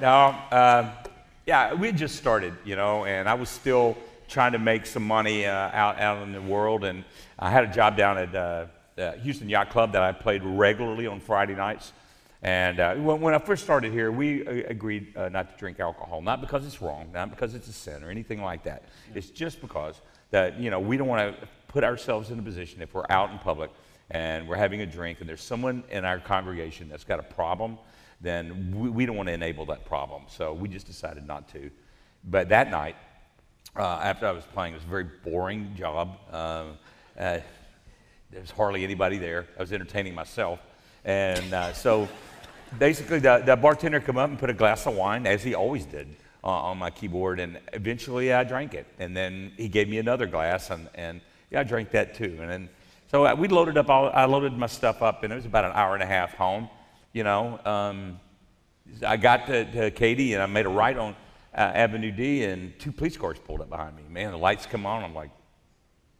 now, 0.00 0.46
um, 0.52 0.90
yeah, 1.46 1.74
we 1.74 1.88
had 1.88 1.96
just 1.96 2.14
started, 2.14 2.54
you 2.64 2.76
know, 2.76 3.04
and 3.06 3.28
I 3.28 3.34
was 3.34 3.48
still 3.48 3.96
trying 4.28 4.52
to 4.52 4.58
make 4.60 4.86
some 4.86 5.04
money 5.04 5.46
uh, 5.46 5.52
out, 5.52 5.98
out 5.98 6.22
in 6.22 6.32
the 6.32 6.40
world. 6.40 6.84
And 6.84 7.04
I 7.42 7.48
had 7.48 7.64
a 7.64 7.72
job 7.72 7.96
down 7.96 8.18
at 8.18 8.34
uh, 8.34 8.66
uh, 8.98 9.12
Houston 9.12 9.48
Yacht 9.48 9.70
Club 9.70 9.92
that 9.92 10.02
I 10.02 10.12
played 10.12 10.44
regularly 10.44 11.06
on 11.06 11.20
Friday 11.20 11.54
nights. 11.54 11.94
And 12.42 12.78
uh, 12.78 12.94
when, 12.96 13.22
when 13.22 13.32
I 13.32 13.38
first 13.38 13.64
started 13.64 13.92
here, 13.92 14.12
we 14.12 14.46
uh, 14.46 14.68
agreed 14.68 15.16
uh, 15.16 15.30
not 15.30 15.50
to 15.50 15.56
drink 15.56 15.80
alcohol, 15.80 16.20
not 16.20 16.42
because 16.42 16.66
it's 16.66 16.82
wrong, 16.82 17.10
not 17.12 17.30
because 17.30 17.54
it's 17.54 17.66
a 17.68 17.72
sin 17.72 18.04
or 18.04 18.10
anything 18.10 18.42
like 18.42 18.62
that. 18.64 18.84
It's 19.14 19.30
just 19.30 19.62
because 19.62 20.02
that 20.30 20.60
you 20.60 20.68
know 20.68 20.78
we 20.78 20.98
don't 20.98 21.08
want 21.08 21.40
to 21.40 21.48
put 21.68 21.82
ourselves 21.82 22.30
in 22.30 22.38
a 22.38 22.42
position 22.42 22.82
if 22.82 22.92
we're 22.92 23.06
out 23.08 23.30
in 23.30 23.38
public 23.38 23.70
and 24.10 24.46
we're 24.46 24.56
having 24.56 24.82
a 24.82 24.86
drink 24.86 25.20
and 25.20 25.28
there's 25.28 25.42
someone 25.42 25.82
in 25.90 26.04
our 26.04 26.18
congregation 26.18 26.90
that's 26.90 27.04
got 27.04 27.20
a 27.20 27.22
problem, 27.22 27.78
then 28.20 28.74
we, 28.76 28.90
we 28.90 29.06
don't 29.06 29.16
want 29.16 29.28
to 29.28 29.32
enable 29.32 29.64
that 29.66 29.86
problem. 29.86 30.24
So 30.28 30.52
we 30.52 30.68
just 30.68 30.86
decided 30.86 31.26
not 31.26 31.48
to. 31.52 31.70
But 32.24 32.50
that 32.50 32.70
night, 32.70 32.96
uh, 33.76 34.00
after 34.02 34.26
I 34.26 34.32
was 34.32 34.44
playing, 34.44 34.74
it 34.74 34.76
was 34.76 34.84
a 34.84 34.88
very 34.88 35.08
boring 35.24 35.74
job. 35.74 36.18
Uh, 37.20 37.38
there 38.30 38.40
was 38.40 38.50
hardly 38.50 38.82
anybody 38.82 39.18
there. 39.18 39.46
I 39.58 39.60
was 39.60 39.74
entertaining 39.74 40.14
myself. 40.14 40.58
And 41.04 41.52
uh, 41.52 41.74
so 41.74 42.08
basically, 42.78 43.18
the, 43.18 43.42
the, 43.44 43.56
bartender 43.56 44.00
come 44.00 44.16
up 44.16 44.30
and 44.30 44.38
put 44.38 44.48
a 44.48 44.54
glass 44.54 44.86
of 44.86 44.94
wine, 44.94 45.26
as 45.26 45.42
he 45.42 45.54
always 45.54 45.84
did, 45.84 46.08
uh, 46.42 46.46
on 46.46 46.78
my 46.78 46.88
keyboard. 46.88 47.38
And 47.38 47.58
eventually 47.74 48.32
I 48.32 48.42
drank 48.44 48.72
it. 48.72 48.86
And 48.98 49.14
then 49.14 49.52
he 49.58 49.68
gave 49.68 49.86
me 49.86 49.98
another 49.98 50.26
glass, 50.26 50.70
and, 50.70 50.88
and 50.94 51.20
yeah, 51.50 51.60
I 51.60 51.64
drank 51.64 51.90
that 51.90 52.14
too. 52.14 52.38
And 52.40 52.50
then, 52.50 52.68
so 53.10 53.26
uh, 53.26 53.34
we 53.34 53.48
loaded 53.48 53.76
up 53.76 53.90
all, 53.90 54.10
I 54.14 54.24
loaded 54.24 54.56
my 54.56 54.66
stuff 54.66 55.02
up, 55.02 55.22
and 55.22 55.30
it 55.30 55.36
was 55.36 55.44
about 55.44 55.66
an 55.66 55.72
hour 55.74 55.92
and 55.92 56.02
a 56.02 56.06
half 56.06 56.32
home. 56.32 56.70
You 57.12 57.24
know, 57.24 57.60
um, 57.66 58.18
I 59.06 59.18
got 59.18 59.46
to, 59.48 59.70
to, 59.72 59.90
Katy, 59.90 60.32
and 60.32 60.42
I 60.42 60.46
made 60.46 60.64
a 60.64 60.70
right 60.70 60.96
on 60.96 61.14
uh, 61.54 61.58
Avenue 61.58 62.12
D, 62.12 62.44
and 62.44 62.78
two 62.78 62.92
police 62.92 63.18
cars 63.18 63.36
pulled 63.38 63.60
up 63.60 63.68
behind 63.68 63.94
me. 63.94 64.04
Man, 64.08 64.30
the 64.30 64.38
lights 64.38 64.64
come 64.64 64.86
on. 64.86 65.04
I'm 65.04 65.14
like, 65.14 65.30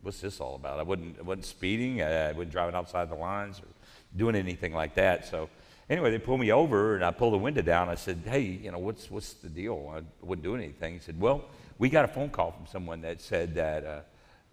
what's 0.03 0.21
this 0.21 0.41
all 0.41 0.55
about? 0.55 0.79
I 0.79 0.83
wasn't, 0.83 1.19
I 1.19 1.23
wasn't 1.23 1.47
speeding. 1.47 2.03
I, 2.03 2.33
wasn't 2.33 2.51
driving 2.51 2.75
outside 2.75 3.11
the 3.11 3.15
lines 3.15 3.61
or 3.61 3.69
doing 4.17 4.35
anything 4.35 4.73
like 4.73 4.95
that. 4.95 5.27
So 5.27 5.49
anyway, 5.89 6.11
they 6.11 6.19
pulled 6.19 6.41
me 6.41 6.53
over, 6.53 6.95
and 6.95 7.05
I 7.05 7.11
pulled 7.11 7.35
the 7.35 7.39
window 7.39 7.63
down. 7.63 7.89
I 7.89 7.95
said, 7.95 8.23
hey, 8.25 8.41
you 8.41 8.73
know, 8.73 8.79
what's, 8.79 9.11
what's 9.11 9.35
the 9.35 9.49
deal? 9.49 9.93
I 9.95 10.03
wouldn't 10.25 10.45
do 10.45 10.55
anything. 10.55 10.95
He 10.95 11.01
said, 11.01 11.21
well, 11.21 11.45
we 11.79 11.89
got 11.89 12.05
a 12.05 12.09
phone 12.09 12.31
call 12.31 12.53
from 12.53 12.67
someone 12.67 13.01
that 13.03 13.21
said 13.21 13.55
that 13.55 13.85
uh, 13.85 14.01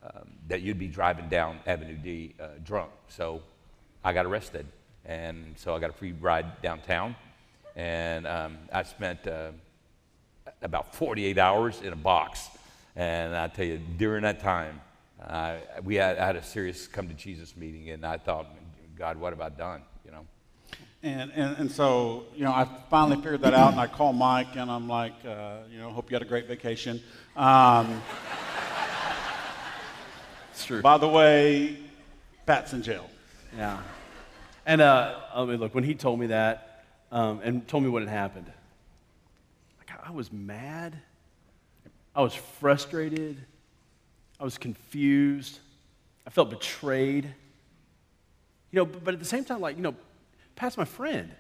um, 0.04 0.30
that 0.48 0.62
you'd 0.62 0.80
be 0.80 0.88
driving 0.88 1.28
down 1.28 1.60
Avenue 1.66 1.98
D 1.98 2.34
uh, 2.40 2.48
drunk. 2.64 2.92
So 3.10 3.42
I 4.04 4.14
got 4.14 4.26
arrested. 4.26 4.66
And 5.06 5.56
so 5.58 5.76
I 5.76 5.80
got 5.80 5.90
a 5.90 5.94
free 5.94 6.14
ride 6.14 6.62
downtown. 6.62 7.16
And 7.76 8.28
um, 8.28 8.58
I 8.72 8.84
spent 8.84 9.28
uh, 9.28 9.52
about 10.62 10.96
48 10.96 11.38
hours 11.38 11.82
in 11.82 11.94
a 11.94 11.98
box. 11.98 12.48
And 12.96 13.36
I 13.36 13.48
tell 13.48 13.66
you, 13.66 13.80
during 13.98 14.24
that 14.24 14.40
time, 14.40 14.82
uh, 15.26 15.58
we 15.84 15.96
had, 15.96 16.18
I 16.18 16.26
had 16.26 16.36
a 16.36 16.44
serious 16.44 16.88
come 16.88 17.08
to 17.08 17.14
Jesus 17.14 17.56
meeting. 17.56 17.90
And 17.90 18.06
I 18.06 18.18
thought, 18.18 18.48
God, 18.98 19.18
what 19.18 19.34
have 19.34 19.42
I 19.42 19.50
done? 19.50 19.82
You 20.06 20.12
know? 20.12 20.26
And, 21.04 21.32
and, 21.36 21.58
and 21.58 21.72
so, 21.72 22.26
you 22.36 22.44
know, 22.44 22.52
I 22.52 22.68
finally 22.90 23.18
figured 23.18 23.42
that 23.42 23.54
out. 23.54 23.72
And 23.72 23.80
I 23.80 23.88
called 23.88 24.16
Mike 24.16 24.56
and 24.56 24.70
I'm 24.70 24.88
like, 24.88 25.14
uh, 25.26 25.60
you 25.72 25.80
know, 25.80 25.90
hope 25.92 26.10
you 26.10 26.16
had 26.16 26.22
a 26.22 26.26
great 26.26 26.48
vacation. 26.48 27.02
Um, 27.36 28.02
it's 30.52 30.66
true. 30.66 30.82
By 30.82 30.98
the 30.98 31.08
way, 31.08 31.78
Pat's 32.46 32.74
in 32.74 32.82
jail. 32.82 33.10
Yeah. 33.56 33.80
And 34.66 34.82
uh, 34.82 35.20
I 35.34 35.46
mean, 35.46 35.60
look, 35.60 35.76
when 35.76 35.84
he 35.84 35.96
told 35.96 36.20
me 36.20 36.28
that 36.28 36.86
um, 37.12 37.40
and 37.44 37.68
told 37.68 37.84
me 37.84 37.90
what 37.90 38.02
had 38.02 38.10
happened, 38.10 38.52
like, 39.78 39.92
I 40.06 40.12
was 40.12 40.32
mad. 40.32 40.98
I 42.16 42.22
was 42.22 42.34
frustrated. 42.34 43.38
I 44.40 44.44
was 44.44 44.58
confused. 44.58 45.60
I 46.26 46.30
felt 46.30 46.50
betrayed. 46.50 47.26
You 48.72 48.80
know, 48.80 48.86
but 48.86 49.14
at 49.14 49.20
the 49.20 49.26
same 49.26 49.46
time, 49.46 49.62
like, 49.62 49.78
you 49.78 49.84
know, 49.84 49.96
Pat's 50.56 50.78
my 50.78 50.86
friend. 50.86 51.32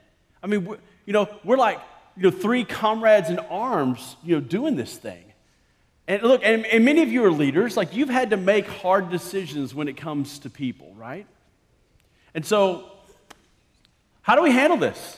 I 0.41 0.47
mean, 0.47 0.67
you 1.05 1.13
know, 1.13 1.27
we're 1.43 1.57
like, 1.57 1.79
you 2.15 2.23
know, 2.23 2.31
three 2.31 2.63
comrades 2.63 3.29
in 3.29 3.39
arms, 3.39 4.15
you 4.23 4.35
know, 4.35 4.41
doing 4.41 4.75
this 4.75 4.95
thing. 4.97 5.23
And 6.07 6.23
look, 6.23 6.41
and, 6.43 6.65
and 6.65 6.85
many 6.85 7.01
of 7.03 7.09
you 7.09 7.25
are 7.25 7.31
leaders, 7.31 7.75
like 7.75 7.93
you've 7.93 8.09
had 8.09 8.29
to 8.29 8.37
make 8.37 8.65
hard 8.65 9.09
decisions 9.09 9.75
when 9.75 9.87
it 9.87 9.97
comes 9.97 10.39
to 10.39 10.49
people, 10.49 10.93
right? 10.95 11.27
And 12.33 12.45
so, 12.45 12.89
how 14.21 14.35
do 14.35 14.41
we 14.41 14.51
handle 14.51 14.77
this? 14.77 15.17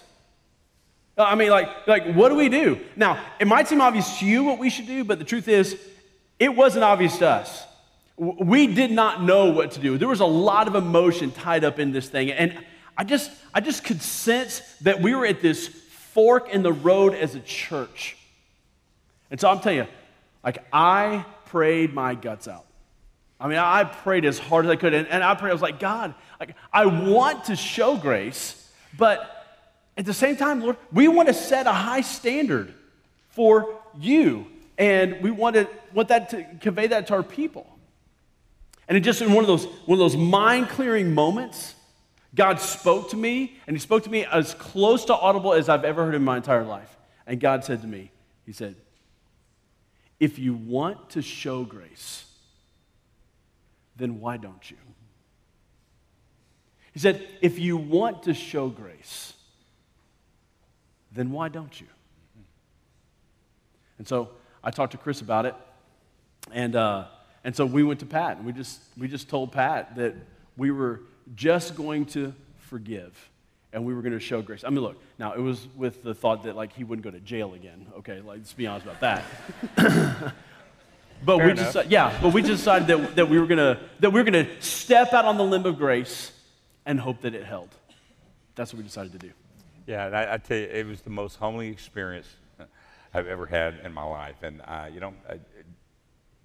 Uh, 1.17 1.23
I 1.23 1.35
mean, 1.35 1.51
like, 1.51 1.87
like, 1.87 2.13
what 2.13 2.29
do 2.29 2.35
we 2.35 2.49
do? 2.49 2.79
Now, 2.95 3.23
it 3.39 3.47
might 3.47 3.67
seem 3.67 3.81
obvious 3.81 4.19
to 4.19 4.25
you 4.25 4.43
what 4.43 4.57
we 4.57 4.69
should 4.69 4.87
do, 4.87 5.03
but 5.03 5.19
the 5.19 5.25
truth 5.25 5.47
is, 5.47 5.77
it 6.39 6.55
wasn't 6.55 6.85
obvious 6.85 7.17
to 7.19 7.27
us. 7.27 7.65
We 8.19 8.67
did 8.67 8.91
not 8.91 9.23
know 9.23 9.45
what 9.45 9.71
to 9.71 9.79
do. 9.79 9.97
There 9.97 10.09
was 10.09 10.19
a 10.19 10.25
lot 10.25 10.67
of 10.67 10.75
emotion 10.75 11.31
tied 11.31 11.63
up 11.63 11.79
in 11.79 11.93
this 11.93 12.09
thing. 12.09 12.31
And 12.31 12.53
I 12.97 13.05
just, 13.05 13.31
I 13.53 13.61
just 13.61 13.85
could 13.85 14.01
sense 14.01 14.59
that 14.81 15.01
we 15.01 15.15
were 15.15 15.25
at 15.25 15.41
this 15.41 15.67
fork 15.67 16.49
in 16.49 16.61
the 16.61 16.73
road 16.73 17.13
as 17.13 17.35
a 17.35 17.39
church. 17.39 18.17
And 19.31 19.39
so 19.39 19.49
I'm 19.49 19.61
telling 19.61 19.77
you, 19.77 19.87
like, 20.43 20.57
I 20.73 21.25
prayed 21.45 21.93
my 21.93 22.13
guts 22.13 22.49
out. 22.49 22.65
I 23.39 23.47
mean, 23.47 23.57
I 23.57 23.85
prayed 23.85 24.25
as 24.25 24.37
hard 24.37 24.65
as 24.65 24.71
I 24.71 24.75
could. 24.75 24.93
And, 24.93 25.07
and 25.07 25.23
I 25.23 25.33
prayed, 25.35 25.51
I 25.51 25.53
was 25.53 25.61
like, 25.61 25.79
God, 25.79 26.13
like, 26.41 26.55
I 26.73 26.87
want 26.87 27.45
to 27.45 27.55
show 27.55 27.95
grace, 27.95 28.69
but 28.97 29.47
at 29.95 30.05
the 30.05 30.13
same 30.13 30.35
time, 30.35 30.59
Lord, 30.59 30.75
we 30.91 31.07
want 31.07 31.29
to 31.29 31.33
set 31.33 31.67
a 31.67 31.73
high 31.73 32.01
standard 32.01 32.73
for 33.29 33.79
you. 33.97 34.45
And 34.77 35.21
we 35.21 35.31
want, 35.31 35.55
to, 35.55 35.69
want 35.93 36.09
that 36.09 36.29
to 36.31 36.45
convey 36.59 36.87
that 36.87 37.07
to 37.07 37.13
our 37.13 37.23
people. 37.23 37.65
And 38.89 38.97
it 38.97 39.01
just 39.01 39.21
in 39.21 39.31
one 39.31 39.43
of 39.43 39.47
those, 39.47 39.65
one 39.85 39.97
of 39.97 39.99
those 39.99 40.17
mind 40.17 40.67
clearing 40.67 41.13
moments, 41.13 41.75
God 42.35 42.59
spoke 42.59 43.11
to 43.11 43.17
me, 43.17 43.55
and 43.67 43.75
He 43.75 43.79
spoke 43.79 44.03
to 44.03 44.09
me 44.09 44.25
as 44.25 44.55
close 44.55 45.05
to 45.05 45.15
audible 45.15 45.53
as 45.53 45.69
I've 45.69 45.85
ever 45.85 46.05
heard 46.05 46.15
in 46.15 46.23
my 46.23 46.37
entire 46.37 46.65
life. 46.65 46.97
And 47.27 47.39
God 47.39 47.63
said 47.63 47.81
to 47.81 47.87
me, 47.87 48.11
He 48.45 48.51
said, 48.51 48.75
if 50.19 50.37
you 50.37 50.53
want 50.53 51.11
to 51.11 51.21
show 51.21 51.63
grace, 51.63 52.25
then 53.95 54.19
why 54.19 54.37
don't 54.37 54.69
you? 54.69 54.77
He 56.91 56.99
said, 56.99 57.25
if 57.41 57.59
you 57.59 57.77
want 57.77 58.23
to 58.23 58.33
show 58.33 58.67
grace, 58.67 59.33
then 61.13 61.31
why 61.31 61.47
don't 61.47 61.79
you? 61.79 61.87
And 63.97 64.07
so 64.07 64.31
I 64.63 64.71
talked 64.71 64.91
to 64.93 64.97
Chris 64.97 65.21
about 65.21 65.45
it, 65.45 65.55
and, 66.51 66.75
uh, 66.75 67.05
and 67.43 67.55
so 67.55 67.65
we 67.65 67.83
went 67.83 67.99
to 68.01 68.05
Pat, 68.05 68.37
and 68.37 68.45
we 68.45 68.51
just, 68.51 68.81
we 68.97 69.07
just 69.07 69.29
told 69.29 69.51
Pat 69.51 69.95
that 69.95 70.15
we 70.57 70.71
were 70.71 71.01
just 71.35 71.75
going 71.75 72.05
to 72.07 72.33
forgive 72.57 73.29
and 73.71 73.85
we 73.85 73.93
were 73.93 74.01
going 74.01 74.13
to 74.13 74.19
show 74.19 74.41
grace. 74.41 74.63
I 74.63 74.69
mean, 74.69 74.81
look, 74.81 75.01
now 75.17 75.33
it 75.33 75.39
was 75.39 75.67
with 75.75 76.03
the 76.03 76.13
thought 76.13 76.43
that 76.43 76.55
like 76.55 76.73
he 76.73 76.83
wouldn't 76.83 77.03
go 77.03 77.11
to 77.11 77.19
jail 77.19 77.53
again. 77.53 77.87
Okay, 77.99 78.21
like, 78.21 78.39
let's 78.39 78.53
be 78.53 78.67
honest 78.67 78.85
about 78.85 78.99
that. 79.01 79.23
but 81.23 81.37
Fair 81.37 81.47
we 81.47 81.53
just 81.53 81.85
yeah, 81.89 82.17
but 82.21 82.33
we 82.33 82.41
decided 82.41 82.87
that, 82.87 83.15
that 83.15 83.29
we 83.29 83.39
were 83.39 83.47
gonna 83.47 83.79
that 83.99 84.09
we 84.09 84.19
were 84.19 84.23
gonna 84.23 84.47
step 84.61 85.13
out 85.13 85.25
on 85.25 85.37
the 85.37 85.43
limb 85.43 85.65
of 85.65 85.77
grace 85.77 86.31
and 86.85 86.99
hope 86.99 87.21
that 87.21 87.35
it 87.35 87.43
held. 87.43 87.69
That's 88.55 88.73
what 88.73 88.77
we 88.79 88.83
decided 88.83 89.11
to 89.13 89.19
do. 89.19 89.31
Yeah, 89.85 90.07
and 90.07 90.15
I, 90.15 90.33
I 90.33 90.37
tell 90.37 90.57
you, 90.57 90.65
it 90.65 90.85
was 90.85 91.01
the 91.01 91.09
most 91.09 91.37
humbling 91.37 91.71
experience 91.71 92.27
I've 93.13 93.27
ever 93.27 93.45
had 93.45 93.79
in 93.83 93.93
my 93.93 94.03
life, 94.03 94.41
and 94.41 94.61
uh, 94.65 94.87
you 94.91 94.99
know, 94.99 95.13
I, 95.29 95.39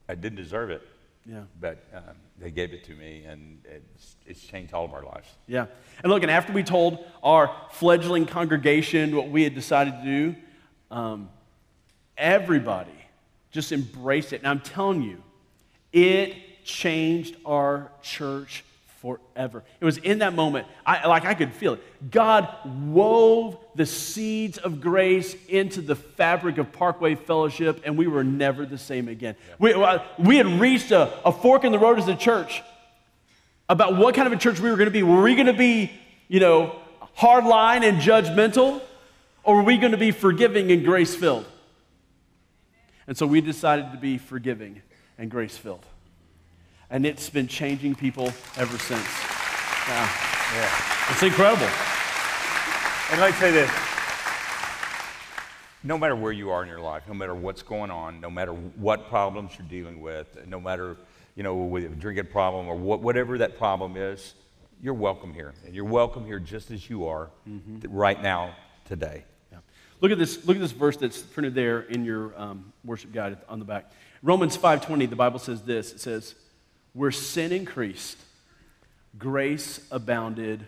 I 0.09 0.15
didn't 0.15 0.37
deserve 0.37 0.71
it. 0.71 0.83
Yeah. 1.27 1.45
But 1.59 1.85
um, 1.95 2.17
they 2.39 2.51
gave 2.51 2.75
it 2.75 2.85
to 2.85 2.93
me, 2.93 3.25
and 3.27 3.59
it's, 3.65 4.17
it's 4.27 4.43
changed 4.43 4.75
all 4.75 4.85
of 4.85 4.93
our 4.93 5.05
lives. 5.05 5.29
Yeah. 5.47 5.67
And 6.03 6.13
look, 6.13 6.23
and 6.23 6.31
after 6.31 6.53
we 6.53 6.63
told 6.63 7.05
our 7.23 7.55
fledgling 7.71 8.27
congregation 8.27 9.17
what 9.17 9.31
we 9.31 9.43
had 9.43 9.55
decided 9.55 9.95
to 9.95 10.05
do, 10.05 10.37
um, 10.91 11.31
everybody 12.19 12.91
just 13.51 13.73
embraced 13.73 14.33
it. 14.33 14.41
And 14.41 14.49
I'm 14.49 14.61
telling 14.61 15.03
you, 15.03 15.23
it 15.93 16.65
changed 16.65 17.37
our 17.47 17.91
church 18.03 18.65
forever. 19.05 19.63
It 19.81 19.85
was 19.85 19.99
in 19.99 20.21
that 20.21 20.33
moment, 20.33 20.67
I, 20.87 21.07
like 21.07 21.27
I 21.27 21.35
could 21.35 21.53
feel 21.53 21.75
it. 21.75 22.11
God 22.11 22.49
wove 22.65 23.59
the 23.75 23.85
seeds 23.85 24.57
of 24.57 24.81
grace 24.81 25.37
into 25.47 25.83
the 25.83 25.95
fabric 25.95 26.57
of 26.57 26.73
Parkway 26.73 27.15
Fellowship, 27.15 27.83
and 27.85 27.99
we 27.99 28.07
were 28.07 28.25
never 28.25 28.65
the 28.65 28.79
same 28.79 29.09
again. 29.09 29.37
We, 29.59 29.75
we 30.19 30.39
had 30.39 30.47
reached 30.59 30.91
a, 30.91 31.13
a 31.23 31.33
fork 31.33 31.65
in 31.65 31.73
the 31.73 31.79
road 31.79 31.99
as 31.99 32.09
a 32.09 32.17
church 32.17 32.63
about 33.69 33.99
what 33.99 34.15
kind 34.15 34.27
of 34.27 34.33
a 34.33 34.39
church 34.39 34.59
we 34.59 34.71
were 34.71 34.77
going 34.77 34.87
to 34.87 34.91
be. 34.91 35.03
Were 35.03 35.21
we 35.21 35.35
going 35.35 35.49
to 35.49 35.53
be, 35.53 35.93
you 36.29 36.41
know, 36.41 36.75
hardline 37.19 37.87
and 37.87 37.99
judgmental, 37.99 38.81
or 39.43 39.57
were 39.57 39.65
we 39.65 39.77
going 39.77 39.93
to 39.93 39.99
be 39.99 40.13
forgiving 40.13 40.73
and 40.73 40.83
grace 40.83 41.15
filled? 41.15 41.45
And 43.07 43.19
so 43.19 43.27
we 43.27 43.43
decided 43.43 43.93
to 43.93 43.99
be 43.99 44.17
forgiving 44.17 44.81
and 45.19 45.31
grace 45.31 45.59
filled 45.59 45.85
and 46.95 47.05
it's 47.05 47.29
been 47.29 47.49
changing 47.49 47.93
people 47.93 48.27
ever 48.57 48.79
since. 48.79 49.05
Yeah. 49.89 50.09
yeah. 50.55 51.11
It's 51.11 51.25
incredible. 51.25 51.67
And 53.11 53.21
let 53.21 53.33
me 53.33 53.37
say 53.41 53.51
this 53.51 53.71
no 55.83 55.99
matter 55.99 56.15
where 56.15 56.31
you 56.31 56.51
are 56.51 56.63
in 56.63 56.69
your 56.69 56.81
life, 56.81 57.03
no 57.09 57.15
matter 57.15 57.35
what's 57.35 57.63
going 57.63 57.91
on, 57.91 58.21
no 58.21 58.31
matter 58.31 58.53
what 58.53 59.09
problems 59.09 59.51
you're 59.59 59.67
dealing 59.67 60.01
with, 60.01 60.47
no 60.47 60.61
matter, 60.61 60.97
you 61.35 61.43
know, 61.43 61.57
with 61.57 61.85
a 61.85 61.89
drinking 61.89 62.27
problem 62.27 62.69
or 62.69 62.77
what, 62.77 63.01
whatever 63.01 63.37
that 63.39 63.59
problem 63.59 63.97
is, 63.97 64.35
you're 64.81 64.95
welcome 64.95 65.35
here. 65.35 65.53
And 65.67 65.75
you're 65.75 65.85
welcome 65.85 66.25
here 66.25 66.39
just 66.39 66.71
as 66.71 66.89
you 66.89 67.09
are 67.09 67.29
right 67.89 68.23
now, 68.23 68.55
today. 68.85 69.25
Yeah. 69.51 69.59
Look 70.01 70.13
at 70.13 70.19
this. 70.19 70.47
Look 70.47 70.57
at 70.57 70.61
this 70.61 70.73
verse 70.73 70.97
that's 70.97 71.21
printed 71.21 71.57
there 71.57 71.81
in 71.81 72.05
your 72.05 72.41
um, 72.41 72.73
worship 72.85 73.13
guide 73.13 73.39
on 73.49 73.59
the 73.59 73.65
back. 73.65 73.91
Romans 74.23 74.57
5:20. 74.57 75.11
The 75.11 75.17
Bible 75.17 75.41
says 75.41 75.63
this. 75.63 75.93
It 75.93 76.01
says, 76.01 76.37
"Where 76.95 77.11
sin 77.11 77.53
increased, 77.53 78.17
grace 79.19 79.87
abounded 79.91 80.65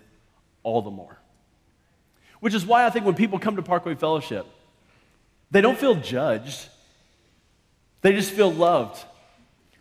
all 0.63 0.83
the 0.83 0.91
more." 0.91 1.19
Which 2.41 2.53
is 2.53 2.67
why 2.67 2.85
I 2.85 2.91
think 2.91 3.07
when 3.07 3.15
people 3.15 3.39
come 3.39 3.57
to 3.57 3.63
Parkway 3.63 3.95
Fellowship, 3.95 4.47
they 5.51 5.61
don't 5.61 5.79
feel 5.79 5.95
judged. 5.95 6.69
They 8.03 8.13
just 8.13 8.31
feel 8.31 8.53
loved 8.53 9.03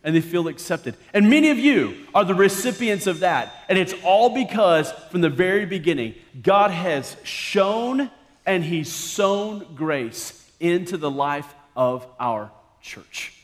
and 0.04 0.16
they 0.16 0.22
feel 0.22 0.48
accepted. 0.48 0.96
And 1.14 1.30
many 1.30 1.50
of 1.50 1.60
you 1.60 2.08
are 2.14 2.24
the 2.24 2.36
recipients 2.36 3.08
of 3.08 3.20
that. 3.20 3.54
And 3.68 3.78
it's 3.78 3.94
all 4.04 4.30
because 4.30 4.92
from 5.12 5.22
the 5.22 5.30
very 5.30 5.66
beginning, 5.66 6.16
God 6.42 6.72
has 6.72 7.18
shown 7.24 8.10
and 8.46 8.64
He's 8.64 8.92
sown 8.92 9.76
grace 9.76 10.50
into 10.60 10.98
the 10.98 11.12
life 11.12 11.54
of 11.76 12.08
our 12.20 12.52
church. 12.82 13.35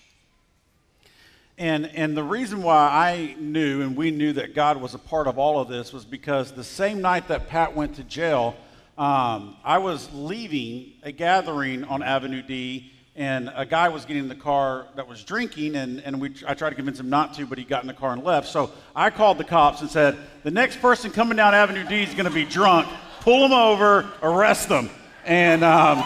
And, 1.61 1.85
and 1.93 2.17
the 2.17 2.23
reason 2.23 2.63
why 2.63 2.87
I 2.89 3.35
knew 3.39 3.83
and 3.83 3.95
we 3.95 4.09
knew 4.09 4.33
that 4.33 4.55
God 4.55 4.81
was 4.81 4.95
a 4.95 4.97
part 4.97 5.27
of 5.27 5.37
all 5.37 5.59
of 5.59 5.67
this 5.67 5.93
was 5.93 6.05
because 6.05 6.51
the 6.51 6.63
same 6.63 7.01
night 7.01 7.27
that 7.27 7.49
Pat 7.49 7.75
went 7.75 7.97
to 7.97 8.03
jail, 8.03 8.55
um, 8.97 9.55
I 9.63 9.77
was 9.77 10.11
leaving 10.11 10.93
a 11.03 11.11
gathering 11.11 11.83
on 11.83 12.01
Avenue 12.01 12.41
D, 12.41 12.91
and 13.15 13.53
a 13.55 13.63
guy 13.63 13.89
was 13.89 14.05
getting 14.05 14.23
in 14.23 14.27
the 14.27 14.33
car 14.33 14.87
that 14.95 15.07
was 15.07 15.23
drinking, 15.23 15.75
and, 15.75 15.99
and 15.99 16.19
we, 16.19 16.33
I 16.47 16.55
tried 16.55 16.71
to 16.71 16.75
convince 16.75 16.99
him 16.99 17.11
not 17.11 17.35
to, 17.35 17.45
but 17.45 17.59
he 17.59 17.63
got 17.63 17.83
in 17.83 17.87
the 17.87 17.93
car 17.93 18.11
and 18.11 18.23
left. 18.23 18.47
So 18.47 18.71
I 18.95 19.11
called 19.11 19.37
the 19.37 19.43
cops 19.43 19.81
and 19.81 19.89
said, 19.91 20.17
The 20.41 20.49
next 20.49 20.81
person 20.81 21.11
coming 21.11 21.37
down 21.37 21.53
Avenue 21.53 21.87
D 21.87 22.01
is 22.01 22.15
going 22.15 22.25
to 22.25 22.31
be 22.31 22.43
drunk. 22.43 22.87
Pull 23.19 23.45
him 23.45 23.53
over, 23.53 24.09
arrest 24.23 24.67
them. 24.67 24.89
And 25.25 25.63
um, 25.63 26.03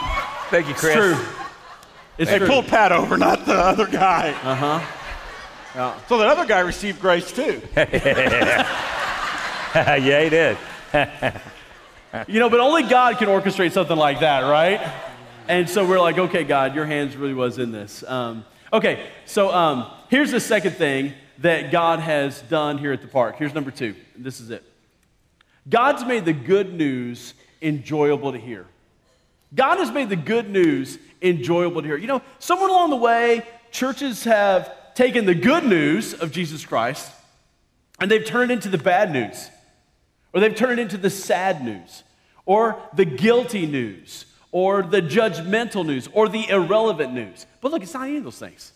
Thank 0.50 0.68
you, 0.68 0.74
Chris. 0.74 0.96
True. 0.96 1.18
It's 2.18 2.30
they 2.30 2.40
true. 2.40 2.48
pulled 2.48 2.68
Pat 2.68 2.92
over, 2.92 3.16
not 3.16 3.46
the 3.46 3.56
other 3.56 3.88
guy. 3.88 4.32
Uh 4.44 4.56
huh. 4.56 5.05
Yeah. 5.76 6.00
So 6.08 6.18
that 6.20 6.28
other 6.28 6.46
guy 6.46 6.62
received 6.62 7.02
grace 7.02 7.32
too. 7.34 7.62
yeah, 7.76 8.64
he 10.24 10.30
did. 10.30 10.58
You 12.30 12.40
know, 12.40 12.50
but 12.50 12.62
only 12.62 12.84
God 12.84 13.18
can 13.18 13.28
orchestrate 13.28 13.74
something 13.74 13.98
like 13.98 14.22
that, 14.22 14.50
right? 14.50 14.80
And 15.50 15.70
so 15.70 15.86
we're 15.86 16.00
like, 16.00 16.18
okay, 16.18 16.46
God, 16.46 16.74
your 16.74 16.86
hands 16.86 17.18
really 17.18 17.34
was 17.34 17.58
in 17.60 17.74
this. 17.74 18.06
Um, 18.08 18.46
okay, 18.72 19.06
so 19.26 19.54
um, 19.54 19.92
here's 20.10 20.32
the 20.32 20.40
second 20.40 20.78
thing 20.78 21.12
that 21.40 21.74
God 21.74 22.00
has 22.00 22.42
done 22.44 22.78
here 22.78 22.94
at 22.94 23.02
the 23.02 23.10
park. 23.10 23.36
Here's 23.36 23.54
number 23.54 23.70
two. 23.70 23.96
This 24.16 24.40
is 24.40 24.50
it. 24.50 24.64
God's 25.68 26.06
made 26.06 26.24
the 26.24 26.32
good 26.32 26.74
news 26.74 27.34
enjoyable 27.62 28.32
to 28.32 28.40
hear. 28.40 28.66
God 29.54 29.80
has 29.80 29.92
made 29.92 30.08
the 30.08 30.16
good 30.16 30.50
news 30.50 30.98
enjoyable 31.22 31.82
to 31.82 31.88
hear. 31.88 31.98
You 31.98 32.08
know, 32.08 32.22
somewhere 32.40 32.70
along 32.70 32.92
the 32.92 32.96
way, 32.96 33.46
churches 33.72 34.24
have 34.24 34.74
taken 34.96 35.26
the 35.26 35.36
good 35.36 35.66
news 35.66 36.14
of 36.14 36.32
Jesus 36.32 36.66
Christ 36.66 37.12
and 38.00 38.10
they've 38.10 38.26
turned 38.26 38.52
it 38.52 38.56
into 38.56 38.70
the 38.70 38.78
bad 38.78 39.12
news, 39.12 39.50
or 40.34 40.42
they've 40.42 40.56
turned 40.56 40.80
it 40.80 40.84
into 40.84 40.98
the 40.98 41.10
sad 41.10 41.64
news, 41.64 42.04
or 42.46 42.82
the 42.94 43.06
guilty 43.06 43.66
news, 43.66 44.26
or 44.52 44.84
the 44.84 45.02
judgmental 45.02 45.86
news, 45.86 46.10
or 46.14 46.28
the 46.28 46.50
irrelevant 46.50 47.14
news. 47.14 47.46
But 47.62 47.72
look, 47.72 47.84
it's 47.84 47.94
not 47.94 48.08
any 48.08 48.18
of 48.18 48.24
those 48.24 48.40
things. 48.40 48.74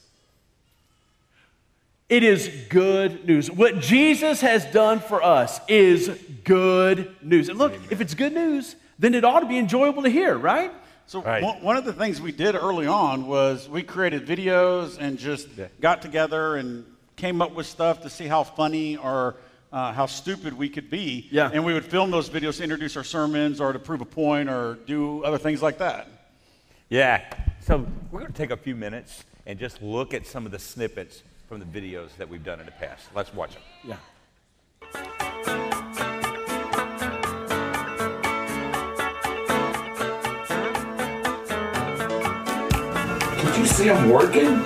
It 2.08 2.24
is 2.24 2.50
good 2.70 3.26
news. 3.26 3.52
What 3.52 3.80
Jesus 3.80 4.42
has 4.42 4.66
done 4.66 5.00
for 5.00 5.22
us 5.22 5.60
is 5.68 6.10
good 6.44 7.16
news. 7.22 7.50
And 7.50 7.60
look, 7.60 7.76
if 7.92 8.02
it's 8.02 8.16
good 8.16 8.34
news, 8.34 8.76
then 8.98 9.14
it 9.14 9.24
ought 9.24 9.42
to 9.42 9.46
be 9.46 9.60
enjoyable 9.60 10.04
to 10.04 10.10
hear, 10.10 10.36
right? 10.36 10.72
So 11.10 11.24
Right. 11.24 11.42
one, 11.42 11.64
one 11.64 11.76
of 11.76 11.86
the 11.86 11.94
things 11.94 12.22
we 12.22 12.32
did 12.32 12.54
early 12.54 12.86
on 12.86 13.26
was 13.26 13.68
we 13.68 13.82
created 13.82 14.28
videos 14.28 14.96
and 15.00 15.18
just 15.18 15.48
got 15.82 16.04
together 16.04 16.56
and 16.56 16.86
came 17.16 17.42
up 17.42 17.56
with 17.56 17.66
stuff 17.66 18.04
to 18.04 18.12
see 18.12 18.28
how 18.28 18.44
funny 18.44 18.96
or 18.96 19.36
uh, 19.74 19.92
how 19.92 20.06
stupid 20.06 20.54
we 20.54 20.70
could 20.70 20.92
be. 20.92 21.28
Yeah. 21.32 21.50
And 21.52 21.66
we 21.66 21.74
would 21.74 21.86
film 21.86 22.12
those 22.12 22.30
videos 22.30 22.58
to 22.58 22.64
introduce 22.64 22.96
our 22.96 23.04
sermons 23.04 23.60
or 23.60 23.74
to 23.74 23.80
prove 23.80 24.02
a 24.02 24.06
point 24.06 24.50
or 24.50 24.76
do 24.86 25.24
other 25.24 25.40
things 25.40 25.64
like 25.64 25.80
that. 25.80 26.08
Yeah. 26.90 27.24
So 27.62 27.88
we're 28.12 28.20
going 28.20 28.32
to 28.32 28.38
take 28.38 28.52
a 28.52 28.58
few 28.58 28.76
minutes 28.76 29.24
and 29.48 29.58
just 29.58 29.82
look 29.82 30.14
at 30.14 30.28
some 30.28 30.46
of 30.46 30.52
the 30.52 30.60
snippets 30.60 31.24
from 31.48 31.60
the 31.60 31.66
videos 31.66 32.16
that 32.18 32.30
we've 32.30 32.44
done 32.44 32.60
in 32.60 32.68
the 32.68 32.72
past. 32.74 33.08
Let's 33.16 33.34
watch 33.34 33.54
them. 33.54 33.64
Yeah. 33.84 33.96
You 43.60 43.66
see 43.66 43.88
him 43.88 44.10
working? 44.10 44.64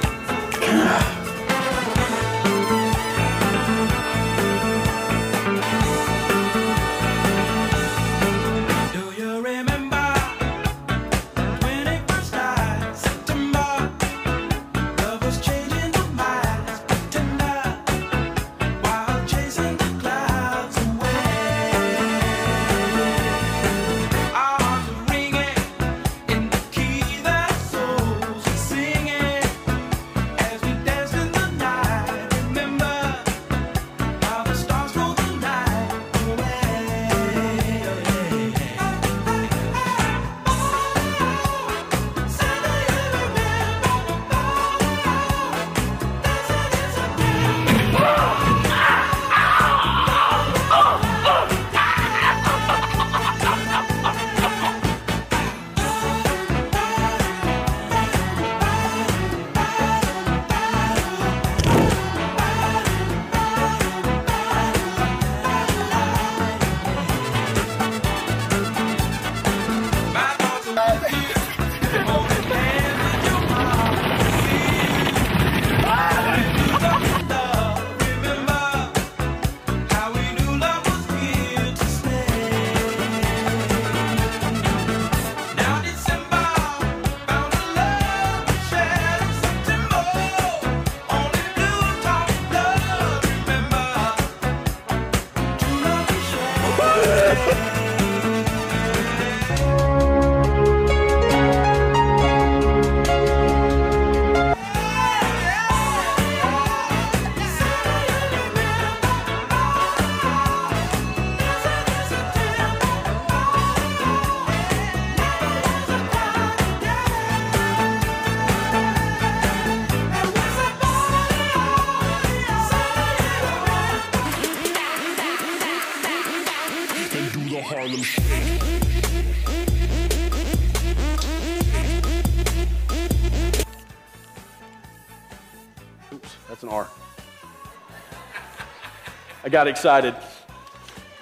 Got 139.54 139.68
excited. 139.68 140.16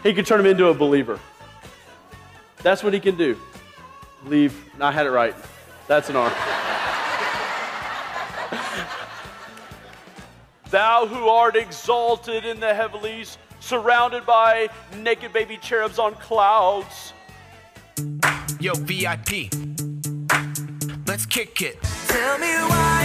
He 0.03 0.13
could 0.13 0.25
turn 0.25 0.39
him 0.39 0.45
into 0.45 0.69
a 0.69 0.73
believer. 0.73 1.19
That's 2.63 2.81
what 2.81 2.93
he 2.93 3.01
can 3.01 3.17
do. 3.17 3.37
Leave. 4.25 4.57
I 4.79 4.89
had 4.89 5.05
it 5.05 5.11
right. 5.11 5.35
That's 5.87 6.09
an 6.09 6.15
R. 6.15 6.29
Thou 10.69 11.07
who 11.07 11.27
art 11.27 11.57
exalted 11.57 12.45
in 12.45 12.61
the 12.61 12.73
heavenlies, 12.73 13.37
surrounded 13.59 14.25
by 14.25 14.69
naked 14.97 15.33
baby 15.33 15.57
cherubs 15.57 15.99
on 15.99 16.13
clouds. 16.13 17.11
Yo, 18.61 18.73
VIP. 18.75 19.51
Let's 21.05 21.25
kick 21.25 21.61
it. 21.61 21.81
Tell 22.07 22.37
me 22.37 22.47
why 22.47 23.00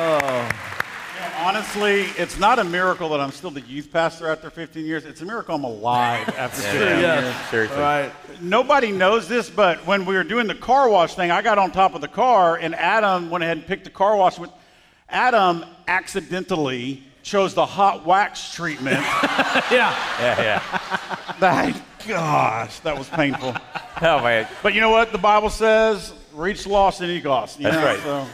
Oh. 0.00 0.48
Honestly, 1.38 2.02
it's 2.16 2.38
not 2.38 2.58
a 2.58 2.64
miracle 2.64 3.08
that 3.10 3.20
I'm 3.20 3.30
still 3.30 3.50
the 3.50 3.60
youth 3.62 3.92
pastor 3.92 4.28
after 4.28 4.50
15 4.50 4.84
years. 4.84 5.04
It's 5.04 5.22
a 5.22 5.24
miracle 5.24 5.54
I'm 5.54 5.64
alive 5.64 6.28
after 6.36 6.62
15 6.62 6.80
years. 6.80 7.00
Yeah. 7.02 7.50
Seriously. 7.50 7.76
All 7.76 7.82
right. 7.82 8.12
Nobody 8.40 8.92
knows 8.92 9.28
this, 9.28 9.48
but 9.48 9.84
when 9.86 10.04
we 10.04 10.14
were 10.14 10.24
doing 10.24 10.46
the 10.46 10.54
car 10.54 10.88
wash 10.88 11.14
thing, 11.14 11.30
I 11.30 11.42
got 11.42 11.58
on 11.58 11.70
top 11.70 11.94
of 11.94 12.00
the 12.00 12.08
car, 12.08 12.56
and 12.56 12.74
Adam 12.74 13.30
went 13.30 13.44
ahead 13.44 13.58
and 13.58 13.66
picked 13.66 13.84
the 13.84 13.90
car 13.90 14.16
wash. 14.16 14.38
With 14.38 14.50
Adam 15.08 15.64
accidentally 15.86 17.02
chose 17.22 17.54
the 17.54 17.66
hot 17.66 18.04
wax 18.06 18.52
treatment. 18.54 19.04
Yeah. 19.70 19.94
Yeah, 20.20 20.40
yeah. 20.40 21.34
that, 21.40 21.82
gosh, 22.06 22.80
that 22.80 22.96
was 22.96 23.08
painful. 23.08 23.54
Oh, 24.00 24.22
man. 24.22 24.46
But 24.62 24.74
you 24.74 24.80
know 24.80 24.90
what? 24.90 25.10
The 25.10 25.18
Bible 25.18 25.50
says, 25.50 26.12
"Reach 26.32 26.68
lost 26.68 27.00
and 27.00 27.10
you 27.10 27.20
lost." 27.28 27.58
That's 27.58 27.74
know, 27.76 27.84
right. 27.84 27.98
so- 28.00 28.26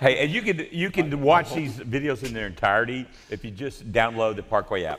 Hey, 0.00 0.24
and 0.24 0.32
you 0.32 0.42
can 0.42 0.66
you 0.72 0.90
can 0.90 1.20
watch 1.22 1.54
these 1.54 1.76
videos 1.76 2.24
in 2.24 2.34
their 2.34 2.48
entirety 2.48 3.06
if 3.30 3.44
you 3.44 3.52
just 3.52 3.92
download 3.92 4.34
the 4.34 4.42
Parkway 4.42 4.82
app. 4.82 4.98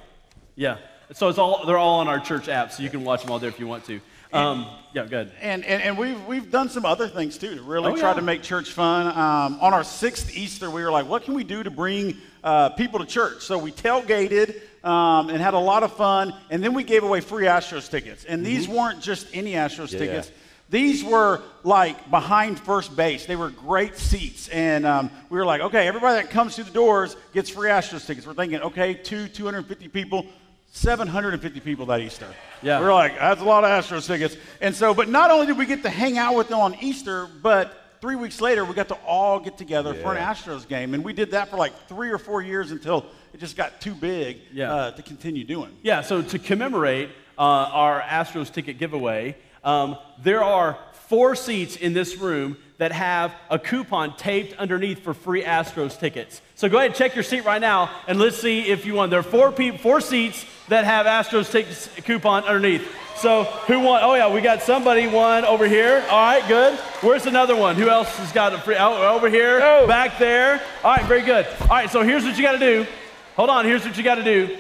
Yeah. 0.56 0.78
So 1.12 1.28
it's 1.28 1.38
all 1.38 1.66
they're 1.66 1.78
all 1.78 2.00
on 2.00 2.08
our 2.08 2.22
church 2.22 2.48
app, 2.48 2.72
so 2.72 2.84
you 2.84 2.90
can 2.90 3.04
watch 3.04 3.22
them 3.22 3.32
all 3.32 3.40
there 3.40 3.50
if 3.50 3.60
you 3.60 3.68
want 3.68 3.84
to. 3.88 4.00
Um, 4.34 4.66
yeah, 4.94 5.06
good. 5.06 5.32
And, 5.42 5.64
and, 5.66 5.82
and 5.82 5.98
we've, 5.98 6.24
we've 6.26 6.50
done 6.52 6.70
some 6.70 6.86
other 6.86 7.08
things 7.08 7.38
too 7.38 7.56
to 7.56 7.62
really 7.62 7.92
Oh, 7.92 7.96
try 7.96 8.10
yeah. 8.10 8.16
to 8.16 8.22
make 8.22 8.42
church 8.44 8.72
fun. 8.72 9.08
Um, 9.08 9.60
on 9.62 9.74
our 9.74 9.84
sixth 9.84 10.36
Easter, 10.36 10.70
we 10.70 10.84
were 10.84 10.92
like, 10.92 11.08
what 11.08 11.24
can 11.24 11.34
we 11.34 11.44
do 11.44 11.64
to 11.64 11.70
bring 11.72 12.18
uh, 12.44 12.70
people 12.70 13.00
to 13.00 13.06
church? 13.06 13.44
So 13.44 13.58
we 13.58 13.72
tailgated 13.72 14.60
um, 14.84 15.30
and 15.30 15.40
had 15.42 15.54
a 15.54 15.60
lot 15.60 15.84
of 15.84 15.94
fun. 15.94 16.34
And 16.50 16.64
then 16.64 16.74
we 16.74 16.84
gave 16.84 17.04
away 17.04 17.22
free 17.22 17.46
Astros 17.46 17.90
tickets. 17.90 18.26
And 18.26 18.46
these 18.46 18.66
Mm-hmm. 18.68 18.76
weren't 18.76 19.02
just 19.02 19.28
any 19.34 19.54
Astros 19.54 19.92
Yeah. 19.92 20.00
tickets. 20.00 20.32
These 20.70 21.04
were 21.04 21.42
like 21.64 22.10
behind 22.10 22.60
first 22.60 22.96
base. 22.96 23.26
They 23.28 23.36
were 23.36 23.50
great 23.50 23.98
seats. 23.98 24.48
And 24.50 24.86
um, 24.88 25.12
we 25.30 25.38
were 25.38 25.46
like, 25.46 25.62
okay, 25.62 25.88
everybody 25.88 26.22
that 26.22 26.32
comes 26.32 26.56
through 26.56 26.64
the 26.66 26.72
doors 26.72 27.16
gets 27.34 27.50
free 27.50 27.70
Astros 27.70 28.06
tickets. 28.08 28.26
We're 28.26 28.34
thinking, 28.34 28.60
okay, 28.62 28.96
two, 28.96 29.28
250 29.28 29.88
people, 29.90 30.26
750 30.76 31.60
people 31.60 31.86
that 31.86 32.02
Easter. 32.02 32.28
Yeah. 32.64 32.80
We're 32.80 32.92
like, 32.94 33.18
that's 33.20 33.42
a 33.42 33.46
lot 33.46 33.64
of 33.64 33.70
Astros 33.70 34.08
tickets. 34.08 34.36
And 34.60 34.76
so, 34.76 34.96
but 34.96 35.08
not 35.08 35.30
only 35.30 35.46
did 35.46 35.56
we 35.58 35.68
get 35.68 35.84
to 35.84 35.90
hang 35.90 36.18
out 36.18 36.36
with 36.36 36.50
them 36.50 36.60
on 36.60 36.76
Easter, 36.82 37.28
but 37.44 37.72
three 38.02 38.16
weeks 38.16 38.42
later, 38.42 38.66
we 38.66 38.74
got 38.74 38.88
to 38.88 38.96
all 39.06 39.40
get 39.40 39.56
together 39.56 39.94
for 39.94 40.16
an 40.16 40.18
Astros 40.18 40.68
game. 40.68 40.96
And 40.96 41.04
we 41.04 41.14
did 41.14 41.30
that 41.32 41.50
for 41.50 41.58
like 41.58 41.74
three 41.88 42.10
or 42.10 42.18
four 42.18 42.42
years 42.42 42.72
until 42.72 43.06
it 43.34 43.40
just 43.40 43.56
got 43.56 43.82
too 43.82 43.94
big 43.94 44.40
Yeah. 44.52 44.74
uh, 44.74 44.92
to 44.92 45.04
continue 45.04 45.44
doing. 45.44 45.70
Yeah, 45.84 46.02
so 46.02 46.24
to 46.24 46.40
commemorate 46.40 47.10
uh, 47.38 47.42
our 47.42 48.02
Astros 48.02 48.52
ticket 48.52 48.80
giveaway, 48.80 49.38
um, 49.64 49.96
there 50.24 50.44
are 50.44 50.80
four 51.08 51.36
seats 51.36 51.76
in 51.76 51.94
this 51.94 52.18
room 52.18 52.58
that 52.80 52.92
have 52.92 53.32
a 53.52 53.60
coupon 53.60 54.18
taped 54.18 54.58
underneath 54.58 55.04
for 55.04 55.14
free 55.14 55.44
Astros 55.44 56.00
tickets. 56.00 56.42
So 56.56 56.68
go 56.68 56.78
ahead 56.78 56.88
and 56.90 56.96
check 56.96 57.14
your 57.14 57.24
seat 57.24 57.46
right 57.46 57.62
now, 57.62 57.92
and 58.08 58.20
let's 58.20 58.38
see 58.38 58.62
if 58.62 58.86
you 58.88 58.96
won. 58.96 59.12
There 59.12 59.20
are 59.20 59.24
four 59.24 59.52
people, 59.52 59.78
four 59.78 60.02
seats 60.02 60.44
that 60.70 60.86
have 60.86 61.06
Astros 61.06 61.52
tickets 61.52 61.90
coupon 62.06 62.44
underneath. 62.44 62.88
So 63.18 63.44
who 63.44 63.80
won? 63.80 64.02
Oh 64.04 64.16
yeah, 64.16 64.32
we 64.34 64.42
got 64.42 64.62
somebody 64.62 65.08
won 65.08 65.46
over 65.46 65.68
here. 65.68 66.04
All 66.10 66.20
right, 66.20 66.46
good. 66.48 66.74
Where's 67.02 67.26
another 67.26 67.56
one? 67.56 67.76
Who 67.76 67.88
else 67.90 68.16
has 68.18 68.32
got 68.32 68.54
a 68.54 68.58
free? 68.58 68.76
Oh, 68.78 69.16
over 69.16 69.30
here, 69.30 69.60
Oh. 69.64 69.88
back 69.88 70.18
there. 70.18 70.62
All 70.84 70.96
right, 70.96 71.06
very 71.06 71.22
good. 71.22 71.46
All 71.62 71.68
right, 71.68 71.90
so 71.90 72.02
here's 72.02 72.24
what 72.24 72.38
you 72.38 72.44
got 72.44 72.54
to 72.54 72.60
do. 72.60 72.86
Hold 73.36 73.50
on. 73.50 73.66
Here's 73.66 73.86
what 73.86 73.98
you 73.98 74.04
got 74.04 74.16
to 74.16 74.24
do. 74.24 74.58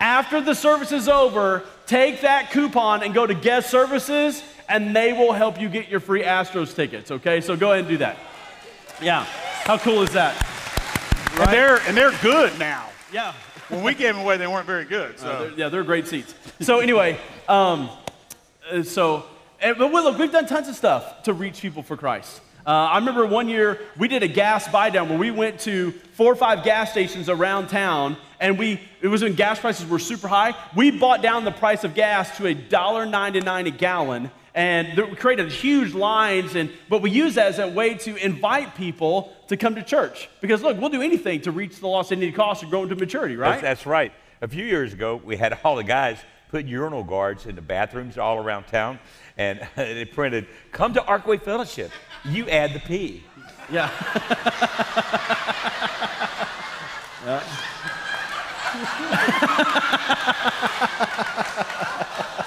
After 0.00 0.40
the 0.40 0.54
service 0.54 0.90
is 0.92 1.08
over, 1.08 1.64
take 1.86 2.22
that 2.22 2.50
coupon 2.50 3.02
and 3.02 3.14
go 3.14 3.26
to 3.26 3.34
guest 3.34 3.70
services, 3.70 4.42
and 4.68 4.94
they 4.96 5.12
will 5.12 5.32
help 5.32 5.60
you 5.60 5.68
get 5.68 5.88
your 5.88 6.00
free 6.00 6.22
Astros 6.24 6.74
tickets. 6.74 7.10
Okay, 7.10 7.40
so 7.40 7.56
go 7.56 7.72
ahead 7.72 7.80
and 7.80 7.88
do 7.88 7.96
that. 7.98 8.16
Yeah, 9.00 9.24
how 9.64 9.78
cool 9.78 10.02
is 10.02 10.10
that? 10.12 10.34
Right? 11.36 11.48
And 11.48 11.52
they're 11.52 11.76
and 11.88 11.96
they're 11.96 12.18
good 12.22 12.58
now. 12.58 12.88
Yeah, 13.12 13.32
When 13.68 13.82
we 13.82 13.94
gave 13.94 14.14
them 14.14 14.24
away, 14.24 14.36
they 14.36 14.46
weren't 14.46 14.66
very 14.66 14.84
good. 14.84 15.18
So. 15.18 15.26
Uh, 15.28 15.38
they're- 15.40 15.52
yeah, 15.56 15.68
they're 15.68 15.84
great 15.84 16.06
seats. 16.08 16.34
So 16.60 16.80
anyway, 16.80 17.18
um, 17.48 17.88
uh, 18.70 18.82
so 18.82 19.24
and, 19.60 19.76
but 19.78 19.88
we- 19.92 20.00
look, 20.00 20.18
we've 20.18 20.32
done 20.32 20.46
tons 20.46 20.68
of 20.68 20.74
stuff 20.74 21.22
to 21.24 21.32
reach 21.32 21.60
people 21.60 21.82
for 21.82 21.96
Christ. 21.96 22.40
Uh, 22.64 22.70
I 22.70 22.98
remember 22.98 23.26
one 23.26 23.48
year 23.48 23.80
we 23.98 24.06
did 24.06 24.22
a 24.22 24.28
gas 24.28 24.68
buy 24.68 24.88
down 24.90 25.08
where 25.08 25.18
we 25.18 25.32
went 25.32 25.58
to 25.60 25.90
four 26.14 26.32
or 26.32 26.36
five 26.36 26.62
gas 26.62 26.92
stations 26.92 27.28
around 27.28 27.68
town, 27.68 28.16
and 28.38 28.56
we 28.58 28.80
it 29.00 29.08
was 29.08 29.22
when 29.22 29.34
gas 29.34 29.58
prices 29.58 29.84
were 29.86 29.98
super 29.98 30.28
high. 30.28 30.54
We 30.76 30.92
bought 30.92 31.22
down 31.22 31.44
the 31.44 31.50
price 31.50 31.82
of 31.82 31.94
gas 31.94 32.36
to 32.36 32.46
a 32.46 32.54
dollar 32.54 33.04
ninety 33.04 33.40
nine 33.40 33.66
a 33.66 33.70
gallon, 33.72 34.30
and 34.54 34.96
we 34.96 35.16
created 35.16 35.50
huge 35.50 35.94
lines. 35.94 36.54
And 36.54 36.70
but 36.88 37.02
we 37.02 37.10
use 37.10 37.34
that 37.34 37.48
as 37.48 37.58
a 37.58 37.68
way 37.68 37.94
to 37.94 38.16
invite 38.16 38.74
people 38.74 39.32
to 39.48 39.56
come 39.56 39.74
to 39.74 39.82
church 39.82 40.28
because 40.40 40.62
look, 40.62 40.78
we'll 40.78 40.90
do 40.90 41.02
anything 41.02 41.40
to 41.42 41.50
reach 41.50 41.80
the 41.80 41.88
lost 41.88 42.12
and 42.12 42.20
needy 42.20 42.32
cost 42.32 42.62
of 42.62 42.70
growing 42.70 42.88
to 42.88 42.96
maturity, 42.96 43.36
right? 43.36 43.50
That's, 43.50 43.62
that's 43.62 43.86
right. 43.86 44.12
A 44.40 44.48
few 44.48 44.64
years 44.64 44.92
ago, 44.92 45.20
we 45.22 45.36
had 45.36 45.58
all 45.64 45.76
the 45.76 45.84
guys 45.84 46.18
put 46.50 46.66
urinal 46.66 47.04
guards 47.04 47.46
in 47.46 47.54
the 47.54 47.62
bathrooms 47.62 48.18
all 48.18 48.38
around 48.38 48.64
town, 48.64 48.98
and 49.36 49.66
they 49.76 50.04
printed, 50.04 50.46
"Come 50.72 50.94
to 50.94 51.00
Arkway 51.00 51.40
Fellowship. 51.40 51.90
You 52.24 52.48
add 52.48 52.74
the 52.74 52.80
P." 52.80 53.24
Yeah. 53.70 53.88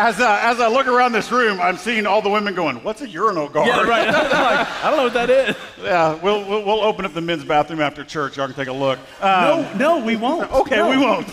As, 0.00 0.18
uh, 0.18 0.38
as 0.42 0.60
I 0.60 0.68
look 0.68 0.86
around 0.86 1.12
this 1.12 1.30
room, 1.30 1.60
I'm 1.60 1.76
seeing 1.76 2.06
all 2.06 2.22
the 2.22 2.30
women 2.30 2.54
going, 2.54 2.76
"What's 2.82 3.02
a 3.02 3.08
urinal 3.08 3.48
guard?" 3.50 3.66
Yeah, 3.68 3.82
right. 3.82 4.06
Like, 4.32 4.84
I 4.84 4.88
don't 4.88 4.96
know 4.96 5.04
what 5.04 5.12
that 5.12 5.28
is. 5.30 5.56
Yeah, 5.82 6.14
we'll, 6.14 6.42
we'll, 6.48 6.64
we'll 6.64 6.80
open 6.80 7.04
up 7.04 7.12
the 7.12 7.20
men's 7.20 7.44
bathroom 7.44 7.80
after 7.82 8.02
church. 8.02 8.36
Y'all 8.38 8.46
can 8.46 8.56
take 8.56 8.68
a 8.68 8.72
look. 8.72 8.98
Um, 9.20 9.62
no, 9.76 9.98
no, 9.98 10.04
we 10.04 10.16
won't. 10.24 10.50
Okay, 10.50 10.76
No. 10.76 10.88
we 10.88 10.96
won't. 10.96 11.28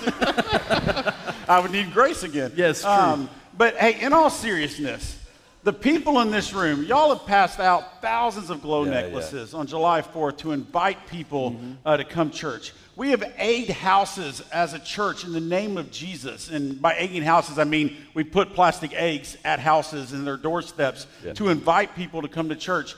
I 1.50 1.60
would 1.62 1.72
need 1.72 1.94
grace 1.94 2.24
again. 2.24 2.52
Yes, 2.56 2.82
true. 2.82 3.30
but 3.58 3.76
hey, 3.78 4.02
in 4.02 4.12
all 4.12 4.30
seriousness, 4.30 5.18
the 5.64 5.72
people 5.74 6.20
in 6.20 6.30
this 6.32 6.52
room, 6.54 6.84
y'all 6.84 7.16
have 7.16 7.26
passed 7.26 7.60
out 7.62 8.02
thousands 8.02 8.50
of 8.50 8.62
glow 8.62 8.84
Yeah, 8.84 8.92
yeah. 8.92 9.02
necklaces 9.04 9.54
on 9.54 9.66
July 9.68 10.02
4th 10.02 10.38
to 10.40 10.52
invite 10.52 11.08
people 11.08 11.52
Mm-hmm. 11.52 11.72
uh, 11.86 11.98
to 11.98 12.04
come 12.04 12.32
church. 12.32 12.74
We 12.98 13.12
have 13.12 13.32
aid 13.38 13.70
houses 13.70 14.42
as 14.52 14.74
a 14.74 14.80
church 14.80 15.24
in 15.24 15.32
the 15.32 15.40
name 15.40 15.78
of 15.78 15.92
Jesus. 15.92 16.50
And 16.50 16.82
by 16.82 16.96
egging 16.96 17.22
houses, 17.22 17.60
I 17.60 17.64
mean 17.64 17.96
we 18.16 18.24
put 18.24 18.56
plastic 18.56 18.92
eggs 18.96 19.38
at 19.46 19.60
houses 19.60 20.14
and 20.14 20.26
their 20.26 20.36
doorsteps 20.36 21.06
to 21.36 21.50
invite 21.50 21.96
people 21.96 22.24
to 22.24 22.28
come 22.28 22.50
to 22.50 22.56
church. 22.56 22.96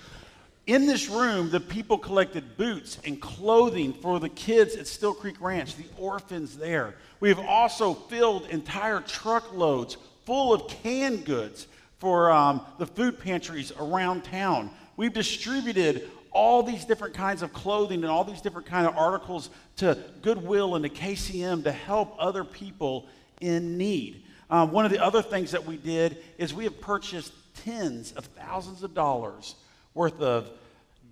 In 0.68 0.86
this 0.86 1.10
room, 1.10 1.50
the 1.50 1.60
people 1.60 1.98
collected 1.98 2.56
boots 2.56 2.98
and 3.04 3.20
clothing 3.20 3.92
for 3.92 4.22
the 4.22 4.30
kids 4.30 4.78
at 4.78 4.88
Still 4.88 5.14
Creek 5.14 5.36
Ranch, 5.42 5.76
the 5.76 5.84
orphans 5.98 6.56
there. 6.56 6.96
We 7.20 7.28
have 7.28 7.40
also 7.40 7.94
filled 7.94 8.46
entire 8.46 9.02
truckloads 9.02 9.98
full 10.26 10.54
of 10.54 10.70
canned 10.70 11.26
goods 11.26 11.68
for 11.98 12.32
um, 12.32 12.62
the 12.78 12.86
food 12.86 13.20
pantries 13.20 13.74
around 13.78 14.24
town. 14.24 14.70
We've 14.96 15.12
distributed 15.12 16.10
all 16.32 16.64
these 16.64 16.86
different 16.86 17.14
kinds 17.14 17.42
of 17.42 17.54
clothing 17.54 18.04
and 18.04 18.12
all 18.12 18.24
these 18.24 18.42
different 18.42 18.68
kind 18.68 18.88
of 18.88 18.96
articles 18.96 19.50
to 19.78 19.98
Goodwill 20.22 20.76
and 20.76 20.84
to 20.84 20.90
KCM 20.90 21.64
to 21.64 21.72
help 21.72 22.16
other 22.20 22.44
people 22.44 23.08
in 23.42 23.78
need. 23.78 24.24
Um, 24.50 24.72
one 24.72 24.86
of 24.86 24.92
the 24.92 25.04
other 25.04 25.22
things 25.22 25.52
that 25.52 25.66
we 25.66 25.78
did 25.78 26.18
is 26.38 26.54
we 26.54 26.64
have 26.64 26.82
purchased 26.82 27.34
tens 27.64 28.12
of 28.14 28.26
thousands 28.26 28.84
of 28.84 28.94
dollars 28.94 29.56
worth 29.94 30.22
of 30.22 30.50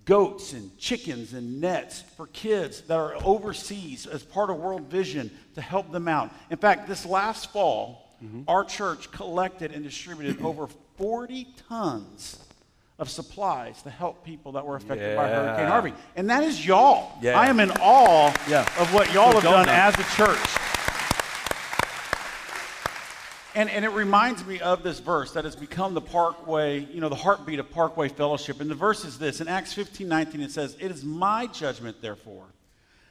goats 0.04 0.54
and 0.54 0.76
chickens 0.78 1.34
and 1.34 1.60
nets 1.60 2.02
for 2.16 2.26
kids 2.28 2.80
that 2.82 2.96
are 2.96 3.14
overseas 3.24 4.06
as 4.06 4.22
part 4.22 4.50
of 4.50 4.56
World 4.56 4.90
Vision 4.90 5.30
to 5.54 5.60
help 5.60 5.92
them 5.92 6.08
out. 6.08 6.30
In 6.50 6.56
fact, 6.56 6.88
this 6.88 7.04
last 7.04 7.52
fall, 7.52 8.08
our 8.48 8.64
church 8.64 9.10
collected 9.12 9.70
and 9.70 9.84
distributed 9.84 10.42
over 10.42 10.66
40 10.96 11.46
tons 11.68 12.47
of 12.98 13.08
supplies 13.08 13.80
to 13.82 13.90
help 13.90 14.24
people 14.24 14.52
that 14.52 14.66
were 14.66 14.76
affected 14.76 15.16
by 15.16 15.28
Hurricane 15.28 15.68
Harvey. 15.68 15.92
And 16.16 16.28
that 16.30 16.42
is 16.42 16.64
y'all. 16.66 17.12
Yeah. 17.22 17.38
I 17.38 17.46
am 17.46 17.60
in 17.60 17.70
awe 17.80 18.32
Yeah. 18.48 18.62
of 18.80 18.92
what 18.92 19.12
y'all 19.12 19.32
have 19.32 19.42
done 19.42 19.66
done. 19.66 19.68
as 19.68 19.94
a 19.94 20.04
church. 20.16 20.38
And, 23.54 23.70
and 23.70 23.84
it 23.84 23.90
reminds 23.90 24.44
me 24.46 24.60
of 24.60 24.82
this 24.82 25.00
verse 25.00 25.32
that 25.32 25.44
has 25.44 25.56
become 25.56 25.94
the 25.94 26.00
Parkway, 26.00 26.80
you 26.92 27.00
know, 27.00 27.08
the 27.08 27.14
heartbeat 27.16 27.58
of 27.58 27.70
Parkway 27.70 28.08
Fellowship. 28.08 28.60
And 28.60 28.70
the 28.70 28.74
verse 28.74 29.04
is 29.04 29.18
this 29.18 29.40
in 29.40 29.48
Acts 29.48 29.72
15 29.72 30.06
19, 30.06 30.40
it 30.42 30.50
says, 30.50 30.76
It 30.80 30.90
is 30.90 31.04
my 31.04 31.46
judgment, 31.46 32.00
therefore, 32.02 32.44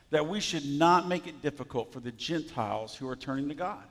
that 0.09 0.27
we 0.27 0.39
should 0.39 0.65
not 0.65 1.07
make 1.07 1.27
it 1.27 1.41
difficult 1.41 1.91
for 1.91 1.99
the 1.99 2.11
Gentiles 2.11 2.95
who 2.95 3.09
are 3.09 3.15
turning 3.15 3.49
to 3.49 3.55
God. 3.55 3.83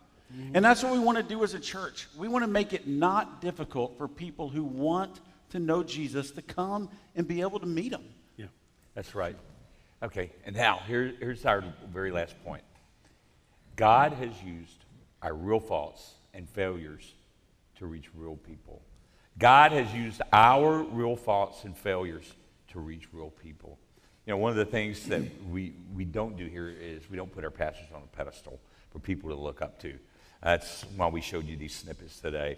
And 0.55 0.65
that's 0.65 0.83
what 0.83 0.93
we 0.93 0.99
want 0.99 1.19
to 1.19 1.23
do 1.23 1.45
as 1.45 1.55
a 1.55 1.61
church. 1.61 2.09
We 2.19 2.27
want 2.27 2.43
to 2.43 2.51
make 2.51 2.73
it 2.73 2.89
not 2.89 3.41
difficult 3.41 3.97
for 3.97 4.09
people 4.09 4.49
who 4.49 4.65
want 4.65 5.21
to 5.57 5.63
know 5.63 5.83
Jesus 5.83 6.31
to 6.33 6.43
come 6.43 6.89
and 7.15 7.27
be 7.27 7.41
able 7.41 7.59
to 7.61 7.67
meet 7.67 7.93
him. 7.93 8.05
Yeah, 8.37 8.47
that's 8.95 9.15
right. 9.15 9.37
Okay, 10.03 10.31
and 10.45 10.55
now 10.55 10.81
here, 10.87 11.15
here's 11.19 11.45
our 11.47 11.65
very 11.91 12.11
last 12.11 12.35
point. 12.45 12.63
God 13.77 14.13
has 14.13 14.31
used 14.43 14.85
our 15.23 15.35
real 15.35 15.61
faults 15.61 16.15
and 16.35 16.49
failures 16.49 17.15
to 17.79 17.87
reach 17.87 18.11
real 18.15 18.37
people. 18.37 18.83
God 19.39 19.73
has 19.73 19.93
used 19.95 20.23
our 20.33 20.83
real 20.83 21.17
faults 21.17 21.65
and 21.65 21.77
failures 21.77 22.33
to 22.73 22.81
reach 22.81 23.09
real 23.13 23.31
people. 23.31 23.79
You 24.27 24.33
know, 24.33 24.39
one 24.39 24.51
of 24.51 24.57
the 24.57 24.65
things 24.65 25.07
that 25.07 25.23
we, 25.51 25.75
we 25.95 26.05
don't 26.05 26.37
do 26.37 26.47
here 26.47 26.69
is 26.69 27.09
we 27.11 27.17
don't 27.17 27.33
put 27.33 27.45
our 27.45 27.51
pastors 27.51 27.89
on 27.95 28.03
a 28.03 28.17
pedestal 28.17 28.61
for 28.91 28.99
people 28.99 29.31
to 29.31 29.37
look 29.37 29.63
up 29.63 29.81
to. 29.83 29.95
That's 30.43 30.85
why 30.97 31.09
we 31.09 31.21
showed 31.21 31.47
you 31.47 31.57
these 31.57 31.75
snippets 31.75 32.21
today. 32.21 32.57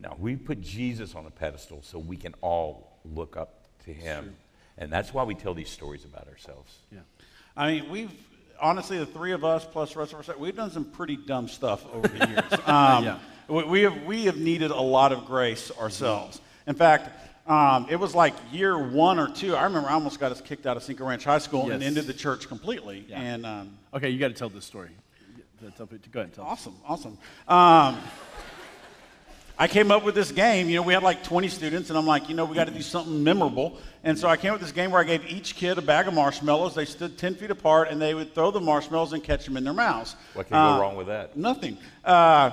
No, 0.00 0.14
we 0.18 0.36
put 0.36 0.60
Jesus 0.60 1.14
on 1.14 1.26
a 1.26 1.30
pedestal 1.30 1.80
so 1.82 1.98
we 1.98 2.16
can 2.16 2.34
all 2.42 2.98
look 3.14 3.36
up 3.36 3.64
to 3.84 3.92
him. 3.92 4.36
And 4.78 4.92
that's 4.92 5.14
why 5.14 5.22
we 5.24 5.34
tell 5.34 5.54
these 5.54 5.70
stories 5.70 6.04
about 6.04 6.28
ourselves. 6.28 6.76
Yeah. 6.92 6.98
I 7.56 7.72
mean, 7.72 7.88
we've 7.90 8.12
honestly 8.60 8.98
the 8.98 9.06
three 9.06 9.32
of 9.32 9.44
us 9.44 9.64
plus 9.64 9.94
the 9.94 9.98
rest 10.00 10.12
of 10.12 10.18
our 10.18 10.24
set—we've 10.24 10.54
done 10.56 10.70
some 10.70 10.84
pretty 10.84 11.16
dumb 11.16 11.48
stuff 11.48 11.84
over 11.94 12.08
the 12.08 12.26
years. 12.28 12.52
Um, 12.66 13.04
Yeah. 13.04 13.18
we, 13.48 13.64
we 13.64 13.80
have 13.82 14.02
we 14.04 14.24
have 14.26 14.36
needed 14.36 14.70
a 14.70 14.80
lot 14.80 15.12
of 15.12 15.24
grace 15.24 15.70
ourselves. 15.80 16.40
In 16.66 16.74
fact, 16.74 17.08
um, 17.48 17.86
it 17.88 17.96
was 17.96 18.14
like 18.14 18.34
year 18.52 18.76
one 18.76 19.18
or 19.18 19.28
two. 19.28 19.56
I 19.56 19.64
remember 19.64 19.88
I 19.88 19.92
almost 19.94 20.20
got 20.20 20.30
us 20.32 20.42
kicked 20.42 20.66
out 20.66 20.76
of 20.76 20.82
Cinco 20.82 21.06
Ranch 21.08 21.24
High 21.24 21.38
School 21.38 21.70
and 21.70 21.80
Yes. 21.80 21.86
ended 21.88 22.06
the 22.06 22.12
church 22.12 22.48
completely. 22.48 23.06
Yeah. 23.08 23.20
And 23.20 23.46
um, 23.46 23.78
Okay, 23.94 24.10
you 24.10 24.18
got 24.18 24.28
to 24.28 24.34
tell 24.34 24.50
this 24.50 24.64
story. 24.66 24.90
Tell- 25.60 25.70
tell- 25.70 25.86
Go 25.86 25.96
ahead, 26.20 26.26
and 26.26 26.32
tell. 26.34 26.44
Awesome, 26.44 26.74
awesome. 26.86 27.16
I 29.58 29.68
came 29.68 29.90
up 29.90 30.04
with 30.04 30.14
this 30.14 30.32
game. 30.32 30.68
You 30.68 30.76
know, 30.76 30.82
we 30.82 30.92
had 30.92 31.02
like 31.02 31.22
20 31.24 31.48
students, 31.48 31.88
and 31.88 31.98
I'm 31.98 32.06
like, 32.06 32.28
you 32.28 32.34
know, 32.34 32.44
we 32.44 32.54
got 32.54 32.66
to 32.66 32.74
do 32.74 32.82
something 32.82 33.24
memorable. 33.24 33.78
And 34.04 34.18
so 34.18 34.28
I 34.28 34.36
came 34.36 34.52
up 34.52 34.60
with 34.60 34.68
this 34.68 34.72
game 34.72 34.90
where 34.90 35.00
I 35.00 35.04
gave 35.04 35.24
each 35.26 35.56
kid 35.56 35.78
a 35.78 35.82
bag 35.82 36.06
of 36.08 36.14
marshmallows. 36.14 36.74
They 36.74 36.84
stood 36.84 37.16
10 37.16 37.36
feet 37.36 37.50
apart, 37.50 37.88
and 37.88 38.00
they 38.00 38.12
would 38.12 38.34
throw 38.34 38.50
the 38.50 38.60
marshmallows 38.60 39.14
and 39.14 39.24
catch 39.24 39.46
them 39.46 39.56
in 39.56 39.64
their 39.64 39.72
mouths. 39.72 40.14
What 40.34 40.48
can 40.48 40.56
go 40.56 40.80
wrong 40.80 40.96
with 40.96 41.06
that? 41.06 41.36
Nothing. 41.38 41.78
Uh, 42.04 42.50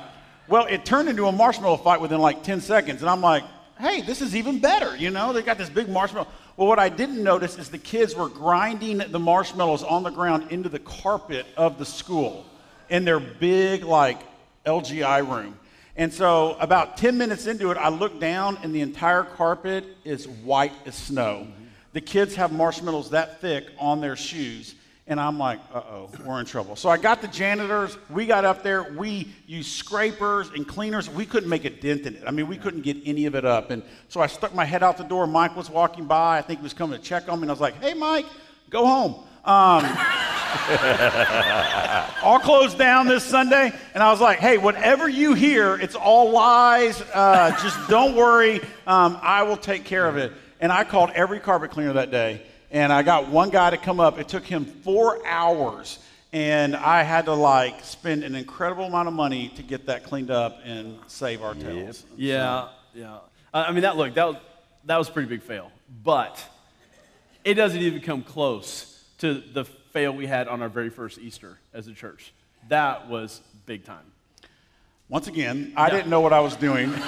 well, 0.48 0.66
it 0.66 0.86
turned 0.86 1.10
into 1.10 1.26
a 1.26 1.32
marshmallow 1.32 1.78
fight 1.78 2.00
within 2.00 2.22
like 2.22 2.42
10 2.44 2.62
seconds, 2.62 3.02
and 3.02 3.10
I'm 3.10 3.22
like, 3.22 3.44
hey, 3.80 4.02
this 4.02 4.22
is 4.22 4.34
even 4.36 4.60
better. 4.60 4.96
You 4.96 5.10
know, 5.10 5.34
they 5.34 5.42
got 5.42 5.58
this 5.58 5.70
big 5.70 5.89
marshmallow. 5.89 6.28
Well, 6.56 6.68
what 6.68 6.80
I 6.80 6.88
didn't 6.88 7.22
notice 7.22 7.58
is 7.58 7.70
the 7.70 7.78
kids 7.78 8.16
were 8.16 8.30
grinding 8.30 9.00
the 9.00 9.20
marshmallows 9.20 9.84
on 9.84 10.04
the 10.04 10.12
ground 10.12 10.52
into 10.52 10.70
the 10.70 10.80
carpet 10.80 11.46
of 11.58 11.80
the 11.80 11.86
school 11.86 12.46
in 12.89 13.04
their 13.04 13.20
big, 13.20 13.84
like, 13.84 14.20
LGI 14.66 15.28
room. 15.28 15.58
And 15.96 16.12
so, 16.12 16.58
about 16.60 16.98
10 16.98 17.18
minutes 17.18 17.46
into 17.46 17.70
it, 17.70 17.78
I 17.78 17.90
look 17.90 18.20
down, 18.20 18.58
and 18.64 18.74
the 18.74 18.82
entire 18.82 19.24
carpet 19.24 19.86
is 20.04 20.28
white 20.28 20.74
as 20.86 20.96
snow. 20.96 21.48
The 21.94 22.02
kids 22.02 22.34
have 22.36 22.52
marshmallows 22.52 23.12
that 23.12 23.40
thick 23.42 23.66
on 23.78 24.02
their 24.02 24.16
shoes. 24.16 24.74
And 25.06 25.20
I'm 25.20 25.38
like, 25.38 25.60
uh 25.74 25.82
oh, 25.82 26.10
we're 26.26 26.40
in 26.40 26.46
trouble. 26.46 26.76
So 26.76 26.90
I 26.90 26.98
got 26.98 27.22
the 27.22 27.28
janitors. 27.28 27.98
We 28.10 28.26
got 28.26 28.46
up 28.46 28.64
there. 28.64 28.84
We 28.84 29.28
used 29.46 29.72
scrapers 29.72 30.50
and 30.50 30.66
cleaners. 30.66 31.10
We 31.10 31.26
couldn't 31.26 31.50
make 31.50 31.66
a 31.66 31.70
dent 31.70 32.06
in 32.08 32.16
it. 32.16 32.24
I 32.26 32.32
mean, 32.32 32.48
we 32.48 32.58
couldn't 32.58 32.82
get 32.82 32.98
any 33.06 33.26
of 33.26 33.36
it 33.36 33.44
up. 33.44 33.70
And 33.70 33.84
so 34.08 34.22
I 34.22 34.28
stuck 34.28 34.56
my 34.56 34.64
head 34.64 34.82
out 34.82 34.98
the 34.98 35.04
door. 35.04 35.28
Mike 35.28 35.58
was 35.58 35.70
walking 35.70 36.06
by. 36.06 36.38
I 36.38 36.42
think 36.42 36.62
he 36.62 36.64
was 36.64 36.74
coming 36.74 36.98
to 36.98 37.04
check 37.04 37.28
on 37.28 37.40
me. 37.40 37.44
And 37.44 37.52
I 37.52 37.54
was 37.54 37.60
like, 37.60 37.76
hey, 37.84 37.94
Mike, 37.94 38.26
go 38.70 38.86
home. 38.86 39.26
Um, 39.46 39.86
all 42.24 42.40
closed 42.40 42.78
down 42.78 43.08
this 43.08 43.26
Sunday. 43.26 43.74
And 43.94 44.02
I 44.02 44.10
was 44.10 44.22
like, 44.22 44.40
hey, 44.40 44.58
whatever 44.58 45.10
you 45.10 45.34
hear, 45.34 45.76
it's 45.76 45.96
all 45.96 46.32
lies. 46.32 47.02
Uh, 47.14 47.52
just 47.62 47.78
don't 47.90 48.16
worry. 48.16 48.62
Um, 48.88 49.20
I 49.22 49.44
will 49.44 49.58
take 49.58 49.84
care 49.84 50.08
of 50.08 50.16
it. 50.16 50.32
And 50.62 50.72
I 50.72 50.86
called 50.86 51.10
every 51.14 51.42
carpet 51.42 51.72
cleaner 51.72 51.92
that 51.94 52.10
day. 52.10 52.42
And 52.72 52.94
I 52.94 53.04
got 53.04 53.28
one 53.28 53.50
guy 53.50 53.70
to 53.72 53.78
come 53.78 54.00
up. 54.00 54.18
It 54.18 54.30
took 54.30 54.46
him 54.46 54.64
four 54.64 55.26
hours. 55.28 56.00
And 56.32 56.74
I 56.74 57.04
had 57.04 57.26
to 57.26 57.34
like 57.34 57.84
spend 57.84 58.24
an 58.24 58.36
incredible 58.36 58.86
amount 58.86 59.10
of 59.10 59.14
money 59.14 59.50
to 59.58 59.62
get 59.62 59.88
that 59.88 60.06
cleaned 60.06 60.32
up 60.32 60.60
and 60.64 60.98
save 61.08 61.44
our 61.44 61.54
tails. 61.54 62.06
Yeah, 62.16 62.70
yeah. 62.94 63.18
I 63.54 63.66
I 63.66 63.72
mean, 63.74 63.82
that 63.82 63.98
look, 63.98 64.14
that 64.14 64.26
was, 64.26 64.38
that 64.86 64.98
was 64.98 65.10
a 65.10 65.12
pretty 65.12 65.28
big 65.28 65.42
fail. 65.42 65.70
But 66.02 66.42
it 67.44 67.56
doesn't 67.56 67.82
even 67.82 68.00
come 68.00 68.24
close 68.24 68.93
to 69.24 69.36
the 69.36 69.64
fail 69.64 70.12
we 70.12 70.28
had 70.28 70.50
on 70.50 70.62
our 70.62 70.68
very 70.68 70.90
first 70.90 71.18
Easter 71.18 71.58
as 71.74 71.88
a 71.88 71.94
church. 71.94 72.34
That 72.68 73.08
was 73.08 73.40
big 73.66 73.86
time. 73.86 74.04
Once 75.08 75.28
again, 75.28 75.72
I 75.78 75.90
didn't 75.90 76.10
know 76.10 76.20
what 76.20 76.34
I 76.34 76.42
was 76.42 76.56
doing. 76.56 76.94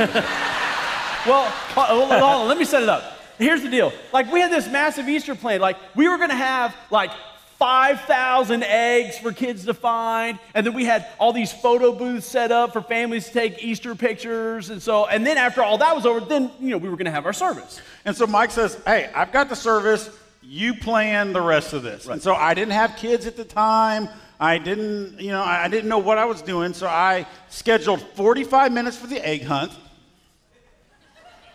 Well, 1.25 1.49
hold 1.49 1.88
hold 1.88 2.12
on, 2.12 2.19
hold 2.19 2.41
on, 2.43 2.47
let 2.47 2.60
me 2.60 2.65
set 2.65 2.84
it 2.84 2.89
up. 2.89 3.17
Here's 3.39 3.63
the 3.63 3.69
deal. 3.69 3.91
Like, 4.13 4.32
we 4.32 4.41
had 4.41 4.51
this 4.51 4.69
massive 4.69 5.10
Easter 5.10 5.34
plan. 5.34 5.60
Like, 5.60 5.75
we 5.95 6.08
were 6.08 6.17
going 6.17 6.30
to 6.30 6.36
have, 6.36 6.75
like, 6.91 7.10
5,000 7.58 8.63
eggs 8.63 9.17
for 9.17 9.32
kids 9.32 9.65
to 9.65 9.73
find. 9.73 10.38
And 10.54 10.63
then 10.63 10.75
we 10.75 10.86
had 10.86 11.08
all 11.17 11.34
these 11.34 11.51
photo 11.51 11.91
booths 11.91 12.28
set 12.28 12.51
up 12.51 12.73
for 12.73 12.82
families 12.84 13.25
to 13.25 13.34
take 13.34 13.63
Easter 13.63 13.95
pictures. 13.95 14.69
And 14.69 14.80
so, 14.80 15.08
and 15.08 15.25
then 15.25 15.39
after 15.39 15.63
all 15.63 15.80
that 15.80 15.95
was 15.95 16.06
over, 16.06 16.19
then, 16.19 16.51
you 16.60 16.69
know, 16.69 16.78
we 16.78 16.89
were 16.89 16.95
going 16.95 17.06
to 17.06 17.12
have 17.12 17.25
our 17.25 17.34
service. 17.34 17.82
And 18.06 18.15
so 18.15 18.28
Mike 18.28 18.51
says, 18.51 18.80
Hey, 18.86 19.10
I've 19.15 19.32
got 19.32 19.49
the 19.49 19.56
service. 19.56 20.12
You 20.47 20.75
plan 20.75 21.34
the 21.34 21.41
rest 21.41 21.73
of 21.73 21.84
this. 21.84 22.08
And 22.08 22.21
so 22.21 22.36
I 22.36 22.53
didn't 22.53 22.73
have 22.73 22.95
kids 22.97 23.25
at 23.25 23.36
the 23.36 23.43
time. 23.43 24.10
I 24.39 24.58
didn't, 24.58 25.19
you 25.19 25.31
know, 25.31 25.41
I 25.41 25.67
didn't 25.67 25.89
know 25.89 25.97
what 25.97 26.17
I 26.17 26.25
was 26.25 26.41
doing. 26.41 26.73
So 26.73 26.88
I 26.88 27.25
scheduled 27.49 28.01
45 28.01 28.71
minutes 28.71 28.97
for 28.97 29.08
the 29.08 29.25
egg 29.25 29.43
hunt. 29.43 29.71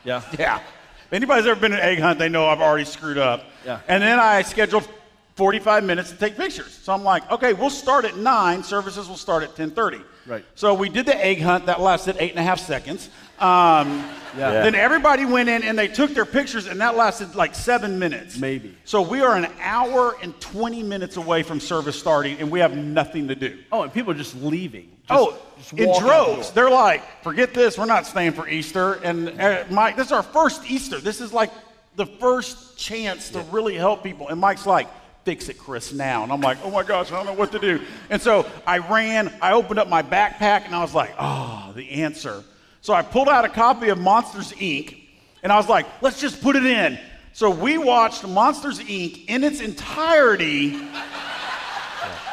Yeah. 0.04 0.22
Yeah. 0.38 0.58
If 1.06 1.12
anybody's 1.12 1.46
ever 1.46 1.60
been 1.60 1.72
to 1.72 1.76
an 1.76 1.82
egg 1.82 1.98
hunt, 1.98 2.18
they 2.18 2.28
know 2.28 2.46
I've 2.46 2.60
already 2.60 2.84
screwed 2.84 3.18
up. 3.18 3.44
Yeah. 3.64 3.80
And 3.86 4.02
then 4.02 4.18
I 4.18 4.42
scheduled 4.42 4.88
45 5.34 5.84
minutes 5.84 6.10
to 6.10 6.16
take 6.16 6.36
pictures. 6.36 6.72
So 6.72 6.92
I'm 6.92 7.04
like, 7.04 7.30
okay, 7.30 7.52
we'll 7.52 7.70
start 7.70 8.04
at 8.04 8.16
9. 8.16 8.62
Services 8.62 9.08
will 9.08 9.16
start 9.16 9.42
at 9.42 9.54
10.30. 9.54 10.02
Right. 10.26 10.44
So 10.54 10.74
we 10.74 10.88
did 10.88 11.06
the 11.06 11.24
egg 11.24 11.40
hunt. 11.40 11.66
That 11.66 11.80
lasted 11.80 12.16
eight 12.18 12.30
and 12.30 12.38
a 12.38 12.42
half 12.42 12.60
seconds. 12.60 13.10
Um, 13.40 14.04
Yeah. 14.36 14.62
Then 14.62 14.76
everybody 14.76 15.24
went 15.24 15.48
in 15.48 15.64
and 15.64 15.76
they 15.76 15.88
took 15.88 16.14
their 16.14 16.24
pictures, 16.24 16.66
and 16.68 16.80
that 16.80 16.96
lasted 16.96 17.34
like 17.34 17.52
seven 17.54 17.98
minutes. 17.98 18.38
Maybe. 18.38 18.76
So 18.84 19.02
we 19.02 19.22
are 19.22 19.34
an 19.34 19.48
hour 19.60 20.16
and 20.22 20.38
20 20.40 20.84
minutes 20.84 21.16
away 21.16 21.42
from 21.42 21.58
service 21.58 21.98
starting, 21.98 22.38
and 22.38 22.48
we 22.48 22.60
have 22.60 22.76
nothing 22.76 23.26
to 23.26 23.34
do. 23.34 23.58
Oh, 23.72 23.82
and 23.82 23.92
people 23.92 24.12
are 24.12 24.16
just 24.16 24.36
leaving. 24.36 24.88
Just, 25.08 25.20
oh, 25.20 25.36
just 25.58 25.72
in 25.72 25.98
droves. 25.98 26.52
They're 26.52 26.70
like, 26.70 27.02
forget 27.24 27.52
this. 27.54 27.76
We're 27.76 27.86
not 27.86 28.06
staying 28.06 28.32
for 28.32 28.48
Easter. 28.48 28.94
And 29.02 29.40
uh, 29.40 29.64
Mike, 29.68 29.96
this 29.96 30.06
is 30.06 30.12
our 30.12 30.22
first 30.22 30.70
Easter. 30.70 31.00
This 31.00 31.20
is 31.20 31.32
like 31.32 31.50
the 31.96 32.06
first 32.06 32.78
chance 32.78 33.30
to 33.30 33.40
really 33.50 33.74
help 33.74 34.04
people. 34.04 34.28
And 34.28 34.40
Mike's 34.40 34.64
like, 34.64 34.86
fix 35.24 35.48
it, 35.48 35.58
Chris, 35.58 35.92
now. 35.92 36.22
And 36.22 36.32
I'm 36.32 36.40
like, 36.40 36.58
oh 36.62 36.70
my 36.70 36.84
gosh, 36.84 37.10
I 37.10 37.16
don't 37.16 37.26
know 37.26 37.32
what 37.32 37.50
to 37.52 37.58
do. 37.58 37.80
And 38.10 38.22
so 38.22 38.46
I 38.64 38.78
ran, 38.78 39.32
I 39.42 39.52
opened 39.54 39.80
up 39.80 39.88
my 39.88 40.02
backpack, 40.02 40.66
and 40.66 40.74
I 40.74 40.82
was 40.82 40.94
like, 40.94 41.12
oh, 41.18 41.72
the 41.74 41.90
answer. 42.02 42.44
So 42.82 42.94
I 42.94 43.02
pulled 43.02 43.28
out 43.28 43.44
a 43.44 43.48
copy 43.48 43.88
of 43.90 43.98
Monsters, 43.98 44.52
Inc., 44.52 44.96
and 45.42 45.52
I 45.52 45.56
was 45.56 45.68
like, 45.68 45.86
let's 46.02 46.20
just 46.20 46.42
put 46.42 46.56
it 46.56 46.64
in. 46.64 46.98
So 47.32 47.50
we 47.50 47.78
watched 47.78 48.26
Monsters, 48.26 48.80
Inc. 48.80 49.26
in 49.28 49.44
its 49.44 49.60
entirety 49.60 50.76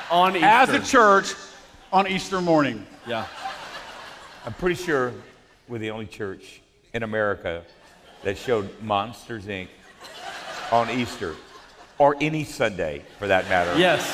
on 0.09 0.35
Easter. 0.35 0.45
as 0.45 0.69
a 0.69 0.79
church 0.79 1.33
on 1.91 2.07
Easter 2.07 2.41
morning. 2.41 2.85
Yeah. 3.05 3.25
I'm 4.45 4.53
pretty 4.53 4.81
sure 4.81 5.13
we're 5.67 5.79
the 5.79 5.91
only 5.91 6.05
church 6.05 6.61
in 6.93 7.03
America 7.03 7.63
that 8.23 8.37
showed 8.37 8.69
Monsters 8.81 9.45
Inc. 9.45 9.67
on 10.71 10.89
Easter 10.89 11.35
or 11.97 12.15
any 12.21 12.45
Sunday 12.45 13.03
for 13.19 13.27
that 13.27 13.49
matter. 13.49 13.77
Yes. 13.77 14.05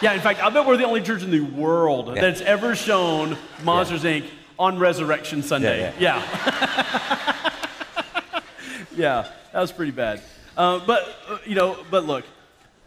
Yeah, 0.00 0.12
in 0.14 0.20
fact, 0.20 0.42
I 0.42 0.50
bet 0.50 0.66
we're 0.66 0.76
the 0.76 0.84
only 0.84 1.02
church 1.02 1.22
in 1.22 1.30
the 1.30 1.40
world 1.40 2.16
that's 2.16 2.40
ever 2.40 2.74
shown 2.74 3.36
Monsters 3.62 4.04
Inc. 4.04 4.24
on 4.62 4.78
Resurrection 4.78 5.42
Sunday. 5.42 5.92
Yeah. 5.98 6.22
Yeah, 8.94 9.26
that 9.52 9.60
was 9.60 9.72
pretty 9.72 9.90
bad. 9.90 10.20
Uh, 10.54 10.78
but, 10.86 11.16
uh, 11.26 11.38
you 11.46 11.54
know, 11.54 11.78
but 11.90 12.04
look, 12.04 12.24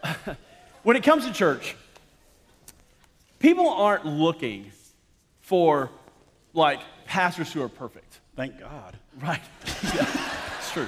when 0.84 0.96
it 0.96 1.04
comes 1.04 1.26
to 1.26 1.34
church, 1.34 1.76
people 3.40 3.68
aren't 3.68 4.06
looking 4.06 4.72
for 5.42 5.90
like 6.54 6.80
pastors 7.06 7.52
who 7.52 7.64
are 7.64 7.70
perfect. 7.70 8.20
Thank 8.36 8.60
God. 8.60 8.98
Right. 9.20 9.42
yeah, 9.96 10.08
it's 10.60 10.72
true. 10.72 10.88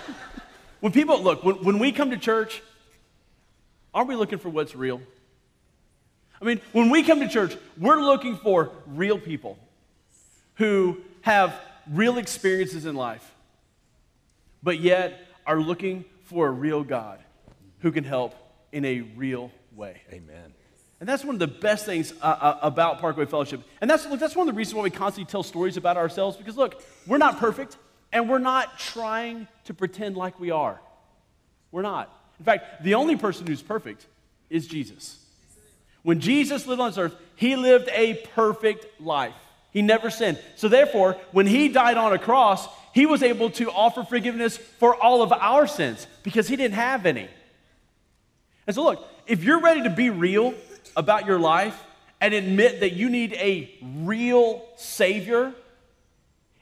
When 0.81 0.91
people, 0.91 1.21
look, 1.21 1.43
when, 1.43 1.55
when 1.63 1.79
we 1.79 1.91
come 1.91 2.11
to 2.11 2.17
church, 2.17 2.61
aren't 3.91 4.07
we 4.07 4.15
looking 4.15 4.37
for 4.37 4.49
what's 4.49 4.75
real? 4.75 5.01
I 6.39 6.45
mean, 6.45 6.61
when 6.73 6.91
we 6.91 7.01
come 7.01 7.21
to 7.21 7.27
church, 7.27 7.57
we're 7.79 8.01
looking 8.01 8.37
for 8.37 8.69
real 8.85 9.17
people 9.17 9.57
who 10.57 10.97
have 11.21 11.59
real 11.91 12.17
experiences 12.17 12.85
in 12.85 12.95
life, 12.95 13.33
but 14.61 14.79
yet 14.79 15.19
are 15.45 15.59
looking 15.59 16.05
for 16.23 16.47
a 16.47 16.51
real 16.51 16.83
God 16.83 17.19
who 17.79 17.91
can 17.91 18.03
help 18.03 18.35
in 18.71 18.83
a 18.85 19.01
real 19.01 19.51
way. 19.75 20.01
Amen. 20.11 20.53
And 20.99 21.07
that's 21.07 21.23
one 21.23 21.35
of 21.35 21.39
the 21.39 21.47
best 21.47 21.85
things 21.85 22.11
uh, 22.21 22.25
uh, 22.25 22.59
about 22.61 22.99
Parkway 22.99 23.25
Fellowship. 23.25 23.61
And 23.81 23.89
that's, 23.89 24.05
look, 24.07 24.19
that's 24.19 24.35
one 24.35 24.49
of 24.49 24.53
the 24.53 24.57
reasons 24.57 24.75
why 24.75 24.81
we 24.81 24.89
constantly 24.89 25.29
tell 25.29 25.43
stories 25.43 25.77
about 25.77 25.95
ourselves 25.95 26.37
because, 26.37 26.57
look, 26.57 26.81
we're 27.05 27.19
not 27.19 27.37
perfect 27.37 27.77
and 28.11 28.27
we're 28.27 28.39
not 28.39 28.79
trying 28.79 29.47
to 29.65 29.73
pretend 29.73 30.17
like 30.17 30.39
we 30.39 30.49
are. 30.49 30.81
We're 31.71 31.83
not. 31.83 32.11
In 32.39 32.45
fact, 32.45 32.83
the 32.83 32.95
only 32.95 33.15
person 33.15 33.45
who's 33.45 33.61
perfect 33.61 34.07
is 34.49 34.67
Jesus. 34.67 35.23
When 36.01 36.19
Jesus 36.19 36.65
lived 36.65 36.81
on 36.81 36.89
this 36.89 36.97
earth, 36.97 37.15
he 37.35 37.55
lived 37.55 37.89
a 37.93 38.15
perfect 38.33 38.99
life. 38.99 39.35
He 39.71 39.81
never 39.81 40.09
sinned. 40.09 40.39
So, 40.55 40.67
therefore, 40.67 41.17
when 41.31 41.47
he 41.47 41.69
died 41.69 41.97
on 41.97 42.13
a 42.13 42.19
cross, 42.19 42.67
he 42.93 43.05
was 43.05 43.21
able 43.21 43.49
to 43.51 43.69
offer 43.71 44.03
forgiveness 44.03 44.57
for 44.57 44.95
all 44.95 45.21
of 45.21 45.31
our 45.31 45.67
sins 45.67 46.07
because 46.23 46.47
he 46.47 46.55
didn't 46.55 46.75
have 46.75 47.05
any. 47.05 47.27
And 48.65 48.75
so, 48.75 48.83
look, 48.83 49.07
if 49.27 49.43
you're 49.43 49.61
ready 49.61 49.83
to 49.83 49.89
be 49.89 50.09
real 50.09 50.53
about 50.95 51.25
your 51.25 51.39
life 51.39 51.81
and 52.19 52.33
admit 52.33 52.79
that 52.79 52.93
you 52.93 53.09
need 53.09 53.33
a 53.33 53.71
real 53.81 54.65
Savior, 54.77 55.53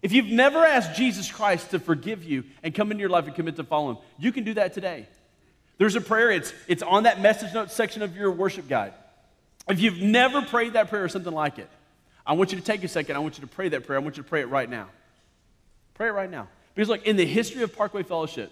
if 0.02 0.12
you've 0.12 0.28
never 0.28 0.63
asked 0.63 0.96
Jesus 0.96 1.32
Christ 1.32 1.72
to 1.72 1.80
forgive 1.80 2.24
you 2.24 2.44
and 2.62 2.76
come 2.76 2.91
into 2.91 3.02
your 3.02 3.10
life 3.10 3.26
and 3.26 3.36
commit 3.36 3.56
to 3.56 3.63
follow 3.63 3.91
Him, 3.91 3.98
you 4.20 4.32
can 4.32 4.44
do 4.44 4.54
that 4.56 4.74
today. 4.74 5.08
There's 5.78 5.96
a 5.96 6.02
prayer, 6.02 6.32
it's, 6.32 6.54
it's 6.68 6.84
on 6.84 7.04
that 7.04 7.22
message 7.22 7.54
notes 7.54 7.74
section 7.74 8.02
of 8.02 8.15
your 8.15 8.32
worship 8.32 8.68
guide. 8.68 8.94
If 9.68 9.80
you've 9.80 10.02
never 10.02 10.41
prayed 10.41 10.74
that 10.74 10.89
prayer 10.89 11.04
or 11.04 11.10
something 11.10 11.34
like 11.34 11.58
it, 11.60 11.70
I 12.26 12.34
want 12.34 12.52
you 12.52 12.60
to 12.60 12.64
take 12.64 12.84
a 12.84 12.88
second. 12.88 13.16
I 13.16 13.20
want 13.20 13.38
you 13.38 13.42
to 13.42 13.48
pray 13.48 13.70
that 13.70 13.86
prayer. 13.86 14.00
I 14.00 14.02
want 14.02 14.18
you 14.18 14.24
to 14.24 14.30
pray 14.30 14.42
it 14.42 14.50
right 14.50 14.70
now. 14.70 14.88
Pray 15.94 16.08
it 16.08 16.12
right 16.12 16.30
now. 16.30 16.48
Because, 16.74 16.90
look, 16.90 17.06
in 17.06 17.16
the 17.16 17.26
history 17.26 17.64
of 17.64 17.76
Parkway 17.76 18.04
Fellowship, 18.04 18.52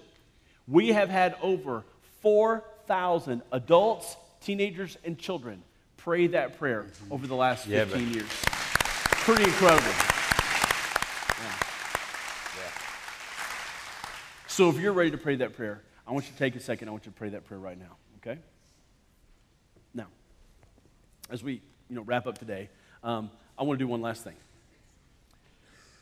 we 0.68 0.90
have 0.90 1.10
had 1.10 1.36
over 1.42 1.84
4,000 2.22 3.42
adults, 3.52 4.16
teenagers, 4.42 4.98
and 5.04 5.18
children 5.18 5.64
pray 5.98 6.28
that 6.28 6.60
prayer 6.60 6.86
over 7.10 7.28
the 7.28 7.36
last 7.36 7.66
15 7.66 8.00
Yeah, 8.00 8.14
years. 8.14 8.30
Pretty 9.26 9.44
incredible. 9.44 9.82
Yeah. 9.82 10.10
So 14.48 14.70
if 14.70 14.80
you're 14.80 14.94
ready 14.94 15.12
to 15.12 15.18
pray 15.18 15.38
that 15.38 15.56
prayer, 15.56 15.82
I 16.06 16.12
want 16.12 16.26
you 16.26 16.34
to 16.34 16.38
take 16.38 16.56
a 16.56 16.60
second. 16.60 16.90
I 16.90 16.92
want 16.92 17.06
you 17.06 17.12
to 17.12 17.18
pray 17.18 17.30
that 17.30 17.46
prayer 17.46 17.60
right 17.60 17.80
now, 17.80 17.96
okay? 18.18 18.40
Now, 19.94 20.08
as 21.30 21.44
we 21.44 21.62
you 21.90 21.96
know, 21.96 22.04
wrap 22.04 22.28
up 22.28 22.38
today, 22.38 22.70
um, 23.04 23.30
I 23.58 23.64
want 23.64 23.80
to 23.80 23.84
do 23.84 23.88
one 23.88 24.02
last 24.02 24.24
thing. 24.24 24.36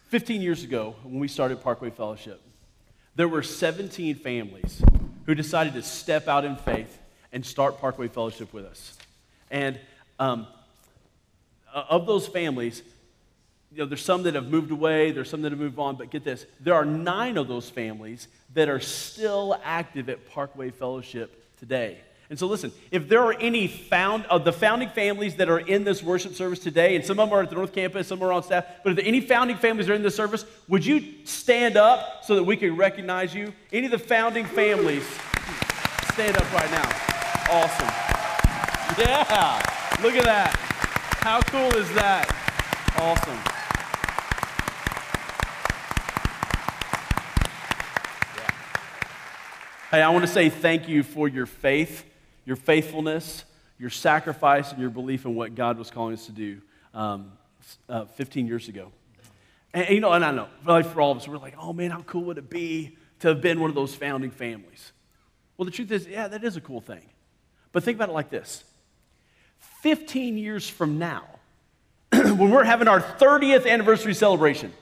15 0.10 0.42
years 0.42 0.64
ago, 0.64 0.96
when 1.04 1.20
we 1.20 1.28
started 1.28 1.62
Parkway 1.62 1.90
Fellowship, 1.90 2.42
there 3.16 3.28
were 3.28 3.44
17 3.44 4.16
families 4.16 4.82
who 5.26 5.36
decided 5.36 5.74
to 5.74 5.82
step 5.82 6.28
out 6.28 6.46
in 6.46 6.56
faith 6.56 6.98
and 7.32 7.46
start 7.46 7.80
Parkway 7.80 8.08
Fellowship 8.08 8.54
with 8.54 8.66
us. 8.66 8.98
And 9.50 9.80
um, 10.20 10.48
of 11.74 12.06
those 12.06 12.28
families, 12.28 12.84
you 13.72 13.80
know, 13.80 13.86
there's 13.86 14.04
some 14.04 14.24
that 14.24 14.36
have 14.36 14.50
moved 14.50 14.72
away, 14.72 15.12
there's 15.12 15.30
some 15.30 15.42
that 15.44 15.52
have 15.52 15.60
moved 15.60 15.80
on, 15.80 15.96
but 15.96 16.10
get 16.10 16.24
this 16.24 16.46
there 16.60 16.74
are 16.74 16.86
nine 16.86 17.38
of 17.38 17.48
those 17.48 17.70
families 17.70 18.28
that 18.54 18.68
are 18.68 18.82
still 18.82 19.60
active 19.64 20.10
at 20.10 20.30
Parkway 20.30 20.72
Fellowship 20.72 21.58
today. 21.58 22.00
And 22.32 22.40
so, 22.40 22.48
listen, 22.48 22.72
if 22.92 23.10
there 23.10 23.22
are 23.24 23.34
any 23.34 23.68
found 23.68 24.26
of 24.28 24.46
the 24.46 24.54
founding 24.54 24.88
families 24.88 25.36
that 25.36 25.50
are 25.50 25.60
in 25.60 25.84
this 25.84 26.02
worship 26.02 26.34
service 26.34 26.60
today, 26.60 26.96
and 26.96 27.04
some 27.04 27.20
of 27.20 27.28
them 27.30 27.38
are 27.38 27.42
at 27.42 27.50
the 27.50 27.58
North 27.58 27.74
Campus, 27.74 28.08
some 28.08 28.24
are 28.24 28.32
on 28.32 28.42
staff, 28.42 28.64
but 28.86 28.92
if 28.92 28.96
there 28.96 29.04
are 29.04 29.08
any 29.10 29.20
founding 29.20 29.58
families 29.58 29.88
that 29.88 29.92
are 29.92 29.98
in 29.98 30.02
this 30.02 30.16
service, 30.16 30.46
would 30.70 30.86
you 30.86 31.26
stand 31.26 31.76
up 31.76 32.24
so 32.24 32.36
that 32.36 32.44
we 32.44 32.56
can 32.56 32.78
recognize 32.78 33.36
you? 33.36 33.52
Any 33.74 33.88
of 33.88 33.92
the 33.92 34.00
founding 34.00 34.46
families, 34.46 35.04
stand 36.14 36.38
up 36.38 36.54
right 36.54 36.72
now. 36.72 36.90
Awesome. 37.50 37.90
Yeah, 38.98 40.00
look 40.02 40.16
at 40.16 40.24
that. 40.24 40.56
How 41.20 41.42
cool 41.42 41.76
is 41.76 41.94
that? 41.96 42.34
Awesome. 42.96 43.38
Hey, 49.92 50.02
I 50.02 50.10
want 50.12 50.24
to 50.26 50.32
say 50.32 50.48
thank 50.48 50.88
you 50.88 51.04
for 51.04 51.28
your 51.28 51.46
faith, 51.46 52.06
your 52.46 52.56
faithfulness, 52.56 53.44
your 53.80 53.90
sacrifice, 53.90 54.72
and 54.72 54.80
your 54.80 54.90
belief 54.90 55.26
in 55.26 55.36
what 55.36 55.56
God 55.56 55.78
was 55.78 55.92
calling 55.92 56.14
us 56.14 56.26
to 56.26 56.32
do 56.32 56.62
um, 56.94 57.32
uh, 57.90 58.06
15 58.06 58.48
years 58.48 58.68
ago. 58.68 58.92
And, 59.74 59.86
and, 59.86 59.96
you 59.96 60.02
know, 60.02 60.12
and 60.12 60.24
I 60.24 60.32
know, 60.32 60.48
like 60.66 60.86
for 60.86 61.02
all 61.02 61.12
of 61.12 61.18
us, 61.18 61.28
we're 61.28 61.38
like, 61.38 61.56
oh 61.60 61.74
man, 61.74 61.92
how 61.92 62.02
cool 62.02 62.24
would 62.26 62.38
it 62.38 62.50
be 62.50 62.98
to 63.20 63.30
have 63.30 63.42
been 63.42 63.60
one 63.60 63.70
of 63.70 63.76
those 63.76 63.96
founding 63.96 64.32
families? 64.32 64.92
Well, 65.58 65.66
the 65.66 65.72
truth 65.72 65.92
is, 65.92 66.08
yeah, 66.08 66.28
that 66.28 66.44
is 66.44 66.56
a 66.58 66.62
cool 66.62 66.82
thing. 66.82 67.06
But 67.72 67.84
think 67.84 67.96
about 67.96 68.10
it 68.10 68.14
like 68.14 68.30
this 68.30 68.64
15 69.82 70.38
years 70.38 70.68
from 70.68 71.00
now, 71.00 71.26
when 72.12 72.52
we're 72.52 72.64
having 72.64 72.88
our 72.88 73.00
30th 73.00 73.68
anniversary 73.68 74.14
celebration, 74.14 74.74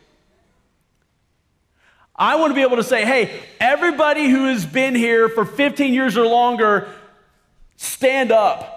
I 2.15 2.35
want 2.35 2.51
to 2.51 2.55
be 2.55 2.63
able 2.63 2.75
to 2.75 2.83
say, 2.83 3.05
hey, 3.05 3.41
everybody 3.61 4.29
who 4.29 4.47
has 4.47 4.65
been 4.65 4.93
here 4.93 5.29
for 5.29 5.45
15 5.45 5.93
years 5.93 6.17
or 6.17 6.25
longer, 6.25 6.89
stand 7.79 8.31
up. 8.31 8.75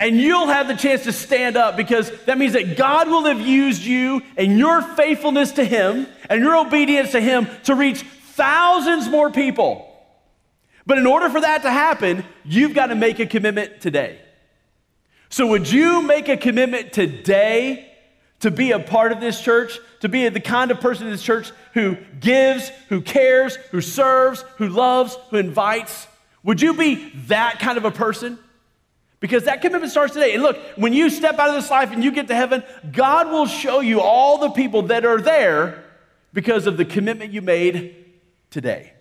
And 0.00 0.20
you'll 0.20 0.48
have 0.48 0.66
the 0.66 0.74
chance 0.74 1.04
to 1.04 1.12
stand 1.12 1.56
up 1.56 1.76
because 1.76 2.10
that 2.24 2.36
means 2.36 2.54
that 2.54 2.76
God 2.76 3.08
will 3.08 3.24
have 3.26 3.40
used 3.40 3.82
you 3.82 4.20
and 4.36 4.58
your 4.58 4.82
faithfulness 4.82 5.52
to 5.52 5.64
Him 5.64 6.08
and 6.28 6.42
your 6.42 6.56
obedience 6.56 7.12
to 7.12 7.20
Him 7.20 7.46
to 7.64 7.76
reach 7.76 8.02
thousands 8.02 9.08
more 9.08 9.30
people. 9.30 9.88
But 10.84 10.98
in 10.98 11.06
order 11.06 11.30
for 11.30 11.40
that 11.40 11.62
to 11.62 11.70
happen, 11.70 12.24
you've 12.44 12.74
got 12.74 12.86
to 12.86 12.96
make 12.96 13.20
a 13.20 13.26
commitment 13.26 13.80
today. 13.80 14.18
So, 15.28 15.46
would 15.46 15.70
you 15.70 16.02
make 16.02 16.28
a 16.28 16.36
commitment 16.36 16.92
today 16.92 17.88
to 18.40 18.50
be 18.50 18.72
a 18.72 18.80
part 18.80 19.12
of 19.12 19.20
this 19.20 19.40
church, 19.40 19.78
to 20.00 20.08
be 20.08 20.28
the 20.28 20.40
kind 20.40 20.72
of 20.72 20.80
person 20.80 21.06
in 21.06 21.12
this 21.12 21.22
church 21.22 21.52
who 21.74 21.96
gives, 22.18 22.70
who 22.88 23.00
cares, 23.00 23.54
who 23.70 23.80
serves, 23.80 24.44
who 24.56 24.68
loves, 24.68 25.16
who 25.30 25.36
invites? 25.36 26.08
Would 26.44 26.60
you 26.60 26.74
be 26.74 27.10
that 27.28 27.60
kind 27.60 27.78
of 27.78 27.84
a 27.84 27.90
person? 27.90 28.38
Because 29.20 29.44
that 29.44 29.62
commitment 29.62 29.92
starts 29.92 30.14
today. 30.14 30.34
And 30.34 30.42
look, 30.42 30.58
when 30.76 30.92
you 30.92 31.08
step 31.08 31.38
out 31.38 31.48
of 31.48 31.54
this 31.54 31.70
life 31.70 31.92
and 31.92 32.02
you 32.02 32.10
get 32.10 32.26
to 32.28 32.34
heaven, 32.34 32.64
God 32.90 33.30
will 33.30 33.46
show 33.46 33.80
you 33.80 34.00
all 34.00 34.38
the 34.38 34.50
people 34.50 34.82
that 34.82 35.04
are 35.04 35.20
there 35.20 35.84
because 36.32 36.66
of 36.66 36.76
the 36.76 36.84
commitment 36.84 37.32
you 37.32 37.40
made 37.40 37.94
today. 38.50 38.92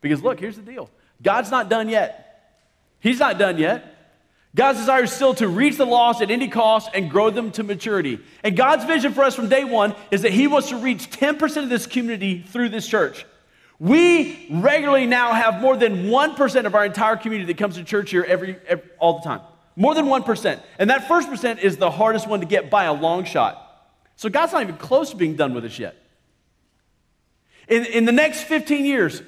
Because 0.00 0.22
look, 0.22 0.40
here's 0.40 0.56
the 0.56 0.62
deal 0.62 0.90
God's 1.22 1.50
not 1.50 1.68
done 1.68 1.88
yet. 1.88 2.60
He's 2.98 3.20
not 3.20 3.38
done 3.38 3.58
yet. 3.58 3.90
God's 4.54 4.78
desire 4.78 5.02
is 5.02 5.12
still 5.12 5.34
to 5.34 5.48
reach 5.48 5.76
the 5.76 5.86
lost 5.86 6.22
at 6.22 6.30
any 6.30 6.48
cost 6.48 6.88
and 6.94 7.10
grow 7.10 7.30
them 7.30 7.50
to 7.52 7.64
maturity. 7.64 8.20
And 8.42 8.56
God's 8.56 8.84
vision 8.84 9.12
for 9.12 9.24
us 9.24 9.34
from 9.34 9.48
day 9.48 9.64
one 9.64 9.96
is 10.10 10.22
that 10.22 10.32
He 10.32 10.46
wants 10.46 10.68
to 10.68 10.76
reach 10.76 11.10
10% 11.10 11.62
of 11.62 11.68
this 11.68 11.86
community 11.86 12.40
through 12.40 12.68
this 12.68 12.86
church. 12.86 13.26
We 13.84 14.46
regularly 14.50 15.04
now 15.04 15.34
have 15.34 15.60
more 15.60 15.76
than 15.76 16.06
1% 16.06 16.64
of 16.64 16.74
our 16.74 16.86
entire 16.86 17.16
community 17.16 17.52
that 17.52 17.58
comes 17.58 17.74
to 17.74 17.84
church 17.84 18.10
here 18.12 18.24
every, 18.26 18.56
every 18.66 18.88
all 18.98 19.18
the 19.18 19.24
time. 19.24 19.42
More 19.76 19.94
than 19.94 20.06
1%. 20.06 20.60
And 20.78 20.88
that 20.88 21.06
first 21.06 21.28
percent 21.28 21.60
is 21.60 21.76
the 21.76 21.90
hardest 21.90 22.26
one 22.26 22.40
to 22.40 22.46
get 22.46 22.70
by 22.70 22.84
a 22.84 22.94
long 22.94 23.24
shot. 23.26 23.60
So 24.16 24.30
God's 24.30 24.54
not 24.54 24.62
even 24.62 24.78
close 24.78 25.10
to 25.10 25.16
being 25.16 25.36
done 25.36 25.52
with 25.52 25.66
us 25.66 25.78
yet. 25.78 25.96
In, 27.68 27.84
in 27.84 28.04
the 28.06 28.12
next 28.12 28.44
15 28.44 28.86
years, 28.86 29.20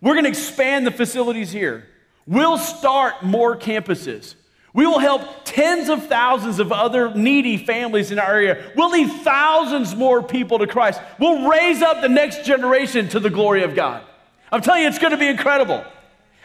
we're 0.00 0.14
going 0.14 0.24
to 0.24 0.30
expand 0.30 0.86
the 0.86 0.90
facilities 0.90 1.52
here. 1.52 1.86
We'll 2.26 2.56
start 2.56 3.22
more 3.22 3.58
campuses. 3.58 4.36
We 4.78 4.86
will 4.86 5.00
help 5.00 5.22
tens 5.42 5.88
of 5.88 6.06
thousands 6.06 6.60
of 6.60 6.70
other 6.70 7.12
needy 7.12 7.56
families 7.56 8.12
in 8.12 8.20
our 8.20 8.32
area. 8.32 8.64
We'll 8.76 8.92
lead 8.92 9.10
thousands 9.22 9.96
more 9.96 10.22
people 10.22 10.60
to 10.60 10.68
Christ. 10.68 11.00
We'll 11.18 11.50
raise 11.50 11.82
up 11.82 12.00
the 12.00 12.08
next 12.08 12.44
generation 12.44 13.08
to 13.08 13.18
the 13.18 13.28
glory 13.28 13.64
of 13.64 13.74
God. 13.74 14.04
I'm 14.52 14.60
telling 14.60 14.82
you, 14.82 14.88
it's 14.88 15.00
going 15.00 15.10
to 15.10 15.16
be 15.16 15.26
incredible. 15.26 15.84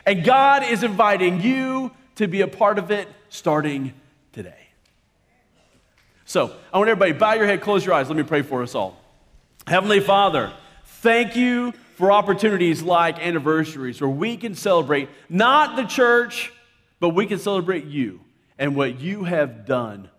And 0.03 0.23
God 0.23 0.63
is 0.63 0.81
inviting 0.81 1.41
you 1.41 1.91
to 2.15 2.27
be 2.27 2.41
a 2.41 2.47
part 2.47 2.79
of 2.79 2.89
it 2.89 3.07
starting 3.29 3.93
today. 4.31 4.67
So 6.25 6.55
I 6.73 6.79
want 6.79 6.89
everybody 6.89 7.11
bow 7.11 7.33
your 7.33 7.45
head, 7.45 7.61
close 7.61 7.85
your 7.85 7.93
eyes. 7.93 8.07
Let 8.07 8.17
me 8.17 8.23
pray 8.23 8.41
for 8.41 8.63
us 8.63 8.73
all. 8.73 8.99
Heavenly 9.67 9.99
Father, 9.99 10.51
thank 10.85 11.35
you 11.35 11.71
for 11.97 12.11
opportunities 12.11 12.81
like 12.81 13.19
anniversaries 13.19 14.01
where 14.01 14.09
we 14.09 14.37
can 14.37 14.55
celebrate 14.55 15.07
not 15.29 15.75
the 15.75 15.83
church, 15.83 16.51
but 16.99 17.09
we 17.09 17.27
can 17.27 17.37
celebrate 17.37 17.85
you 17.85 18.21
and 18.57 18.75
what 18.75 18.99
you 18.99 19.23
have 19.23 19.65
done. 19.65 20.09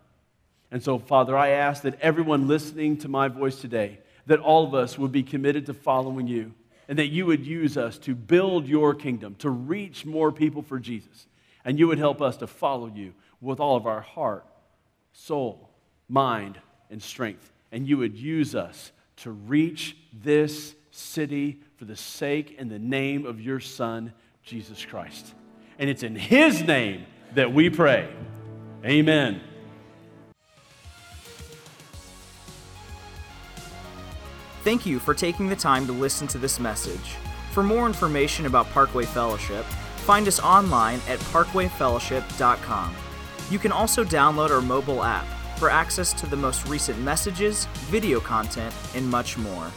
And 0.70 0.82
so, 0.82 0.99
Father, 0.99 1.37
I 1.37 1.51
ask 1.51 1.82
that 1.82 2.01
everyone 2.01 2.49
listening 2.49 2.97
to 2.99 3.09
my 3.09 3.28
voice 3.28 3.61
today, 3.61 4.01
that 4.26 4.41
all 4.41 4.66
of 4.66 4.74
us 4.74 4.99
would 4.99 5.12
be 5.12 5.22
committed 5.22 5.66
to 5.66 5.74
following 5.74 6.26
you, 6.26 6.53
and 6.89 6.99
that 6.99 7.09
you 7.09 7.26
would 7.26 7.47
use 7.47 7.76
us 7.76 7.97
to 7.99 8.14
build 8.14 8.66
your 8.66 8.95
kingdom, 8.95 9.37
to 9.37 9.51
reach 9.51 10.05
more 10.05 10.32
people 10.32 10.62
for 10.62 10.78
Jesus. 10.78 11.26
And 11.64 11.78
you 11.78 11.89
would 11.89 11.99
help 11.99 12.20
us 12.20 12.37
to 12.39 12.47
follow 12.47 12.91
you 12.95 13.14
with 13.41 13.61
all 13.61 13.76
of 13.76 13.87
our 13.87 14.01
heart, 14.01 14.45
soul, 15.12 15.70
mind, 16.09 16.59
and 16.91 17.01
strength. 17.01 17.53
And 17.72 17.87
you 17.87 17.99
would 17.99 18.16
use 18.16 18.55
us 18.55 18.93
to 19.18 19.30
reach 19.30 19.97
this 20.12 20.74
city 20.91 21.61
for 21.76 21.85
the 21.85 21.97
sake 21.97 22.57
and 22.59 22.70
the 22.70 22.78
name 22.78 23.26
of 23.26 23.41
your 23.41 23.61
Son, 23.61 24.12
Jesus 24.43 24.85
Christ. 24.85 25.35
And 25.78 25.89
it's 25.89 26.03
in 26.03 26.16
His 26.16 26.62
name 26.62 27.07
that 27.35 27.53
we 27.53 27.70
pray. 27.70 28.09
Amen. 28.85 29.41
Thank 34.62 34.87
you 34.87 34.99
for 34.99 35.12
taking 35.12 35.49
the 35.49 35.57
time 35.57 35.87
to 35.87 35.93
listen 35.93 36.26
to 36.28 36.39
this 36.39 36.59
message. 36.59 37.16
For 37.53 37.62
more 37.62 37.87
information 37.87 38.47
about 38.47 38.70
Parkway 38.70 39.05
Fellowship, 39.05 39.64
find 40.07 40.26
us 40.26 40.41
online 40.41 41.01
at 41.07 41.18
parkwayfellowship.com. 41.18 42.97
You 43.51 43.59
can 43.59 43.72
also 43.72 44.05
download 44.05 44.51
our 44.51 44.62
mobile 44.62 45.05
app 45.05 45.26
for 45.59 45.68
access 45.68 46.12
to 46.14 46.26
the 46.26 46.37
most 46.37 46.66
recent 46.66 46.99
messages, 47.01 47.66
video 47.91 48.20
content, 48.20 48.74
and 48.95 49.09
much 49.09 49.37
more. 49.37 49.70